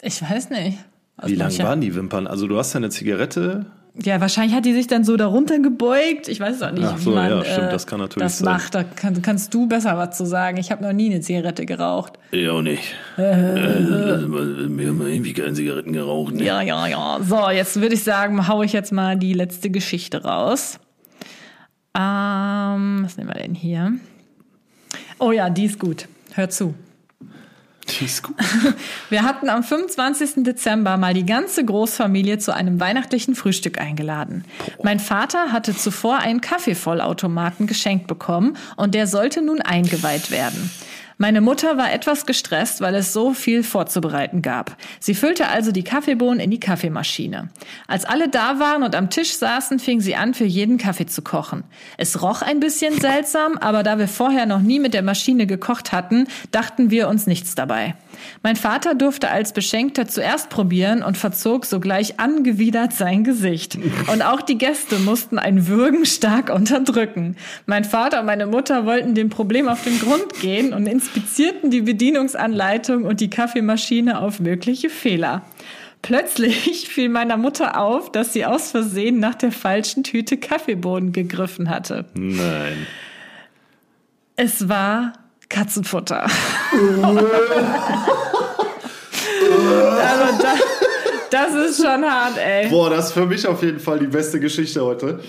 [0.03, 0.77] Ich weiß nicht.
[1.17, 2.27] Was Wie lang waren die Wimpern?
[2.27, 6.27] Also, du hast ja eine Zigarette Ja, wahrscheinlich hat die sich dann so darunter gebeugt.
[6.27, 8.39] Ich weiß auch nicht, Ach so, wie man ja, stimmt, äh, das kann natürlich das
[8.39, 8.53] sein.
[8.53, 8.73] macht.
[8.73, 10.57] Da kann, kannst du besser was zu sagen.
[10.57, 12.13] Ich habe noch nie eine Zigarette geraucht.
[12.31, 12.95] Ja, auch nicht.
[13.17, 16.33] Äh, wir haben irgendwie keine Zigaretten geraucht.
[16.33, 16.43] Ne?
[16.43, 17.19] Ja, ja, ja.
[17.23, 20.79] So, jetzt würde ich sagen, hau ich jetzt mal die letzte Geschichte raus.
[21.95, 23.93] Ähm, was nehmen wir denn hier?
[25.19, 26.07] Oh ja, die ist gut.
[26.33, 26.73] Hör zu.
[27.99, 28.35] Die ist gut.
[29.09, 30.43] Wir hatten am 25.
[30.43, 34.45] Dezember mal die ganze Großfamilie zu einem weihnachtlichen Frühstück eingeladen.
[34.83, 40.71] Mein Vater hatte zuvor einen Kaffeevollautomaten geschenkt bekommen und der sollte nun eingeweiht werden.
[41.18, 44.76] Meine Mutter war etwas gestresst, weil es so viel vorzubereiten gab.
[44.99, 47.49] Sie füllte also die Kaffeebohnen in die Kaffeemaschine.
[47.88, 51.22] Als alle da waren und am Tisch saßen, fing sie an, für jeden Kaffee zu
[51.22, 51.64] kochen.
[51.97, 55.91] Es roch ein bisschen seltsam, aber da wir vorher noch nie mit der Maschine gekocht
[55.91, 57.95] hatten, dachten wir uns nichts dabei.
[58.41, 63.78] Mein Vater durfte als Beschenkter zuerst probieren und verzog sogleich angewidert sein Gesicht.
[64.11, 67.36] Und auch die Gäste mussten ein Würgen stark unterdrücken.
[67.65, 71.82] Mein Vater und meine Mutter wollten dem Problem auf den Grund gehen und inspizierten die
[71.82, 75.43] Bedienungsanleitung und die Kaffeemaschine auf mögliche Fehler.
[76.01, 81.69] Plötzlich fiel meiner Mutter auf, dass sie aus Versehen nach der falschen Tüte Kaffeebohnen gegriffen
[81.69, 82.05] hatte.
[82.13, 82.86] Nein.
[84.36, 85.13] Es war
[85.53, 86.23] Katzenfutter.
[86.23, 86.33] also
[90.41, 90.53] da,
[91.29, 92.69] das ist schon hart, ey.
[92.69, 95.19] Boah, das ist für mich auf jeden Fall die beste Geschichte heute.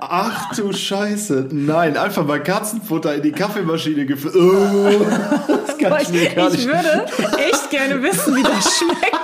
[0.00, 1.48] Ach du Scheiße.
[1.52, 4.34] Nein, einfach mal Katzenfutter in die Kaffeemaschine gefüllt.
[4.34, 5.06] Oh,
[5.80, 7.06] das ich, ich, mir gar ich nicht würde
[7.38, 9.23] echt gerne wissen, wie das schmeckt.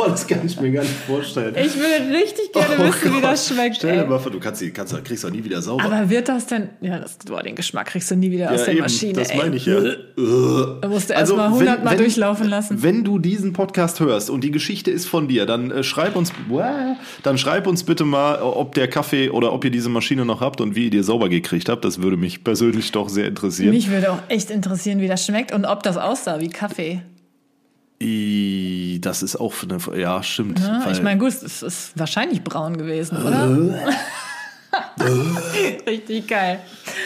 [0.00, 1.54] Boah, das kann ich mir gar nicht vorstellen.
[1.56, 3.24] Ich würde richtig gerne Oh wissen, wie Gott.
[3.24, 3.76] das schmeckt.
[3.76, 4.08] Stell dir Ey.
[4.08, 5.84] mal vor, du kannst die, kannst, kriegst doch nie wieder sauber.
[5.84, 8.72] Aber wird das denn, ja, das, boah, den Geschmack kriegst du nie wieder aus der
[8.72, 9.12] eben, Maschine.
[9.12, 9.36] das ey.
[9.36, 9.78] meine ich ja.
[10.80, 12.82] Da musst du erst mal wenn- 100 Mal wenn- durchlaufen lassen.
[12.82, 16.32] Wenn du diesen Podcast hörst und die Geschichte ist von dir, dann äh, schreib uns,
[17.22, 20.60] dann schreib uns bitte mal, ob der Kaffee oder ob ihr diese Maschine noch habt
[20.62, 21.84] und wie ihr die sauber gekriegt habt.
[21.84, 23.70] Das würde mich persönlich doch sehr interessieren.
[23.70, 27.02] Mich würde auch echt interessieren, wie das schmeckt und ob das aussah wie Kaffee.
[28.02, 30.58] I, das ist auch eine, ja, stimmt.
[30.58, 33.48] Ja, ich meine, gut, es ist wahrscheinlich braun gewesen, oder?
[35.86, 36.60] Richtig geil.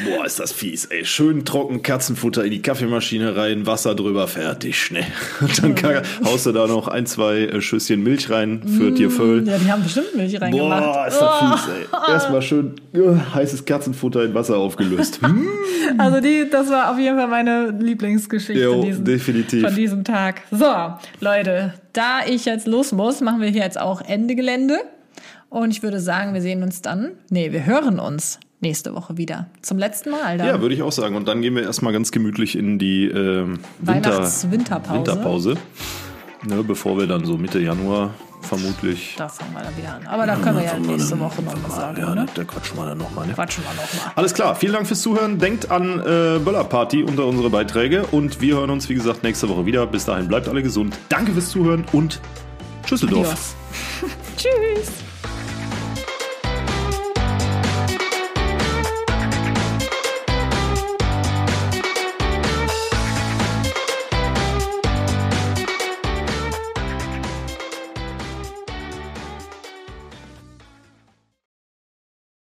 [0.05, 1.05] Boah, ist das fies, ey.
[1.05, 5.07] Schön trocken Katzenfutter in die Kaffeemaschine rein, Wasser drüber, fertig, schnell.
[5.41, 9.11] Und dann kann, haust du da noch ein, zwei äh, Schüsschen Milch rein für dir
[9.11, 9.47] Föll.
[9.47, 10.85] Ja, die haben bestimmt Milch reingemacht.
[10.85, 12.13] Boah, ist das fies, ey.
[12.13, 15.21] Erstmal schön äh, heißes Katzenfutter in Wasser aufgelöst.
[15.35, 15.49] Hm?
[15.99, 19.63] Also die, das war auf jeden Fall meine Lieblingsgeschichte Jo, diesen, definitiv.
[19.63, 20.43] von diesem Tag.
[20.51, 20.67] So,
[21.21, 24.79] Leute, da ich jetzt los muss, machen wir hier jetzt auch Ende Gelände.
[25.49, 29.47] Und ich würde sagen, wir sehen uns dann, nee, wir hören uns nächste Woche wieder.
[29.62, 30.47] Zum letzten Mal dann.
[30.49, 31.15] Ja, würde ich auch sagen.
[31.15, 34.97] Und dann gehen wir erstmal ganz gemütlich in die ähm, Winter, Weihnachts-Winterpause.
[34.99, 35.57] Winterpause.
[36.47, 38.11] Ne, bevor wir dann so Mitte Januar
[38.45, 39.15] vermutlich.
[39.17, 40.07] Da fangen wir dann wieder an.
[40.07, 42.27] Aber da können wir ja nächste Woche noch was sagen, Ja, ne?
[42.35, 43.27] da quatschen wir dann nochmal.
[43.27, 43.33] Ne?
[43.35, 44.12] Quatschen wir noch mal.
[44.15, 45.39] Alles klar, vielen Dank fürs Zuhören.
[45.39, 49.65] Denkt an äh, Böllerparty unter unsere Beiträge und wir hören uns, wie gesagt, nächste Woche
[49.67, 49.87] wieder.
[49.87, 50.99] Bis dahin bleibt alle gesund.
[51.09, 52.21] Danke fürs Zuhören und
[52.87, 53.27] Schüsseldorf.
[53.27, 54.15] Adios.
[54.37, 55.04] Tschüss.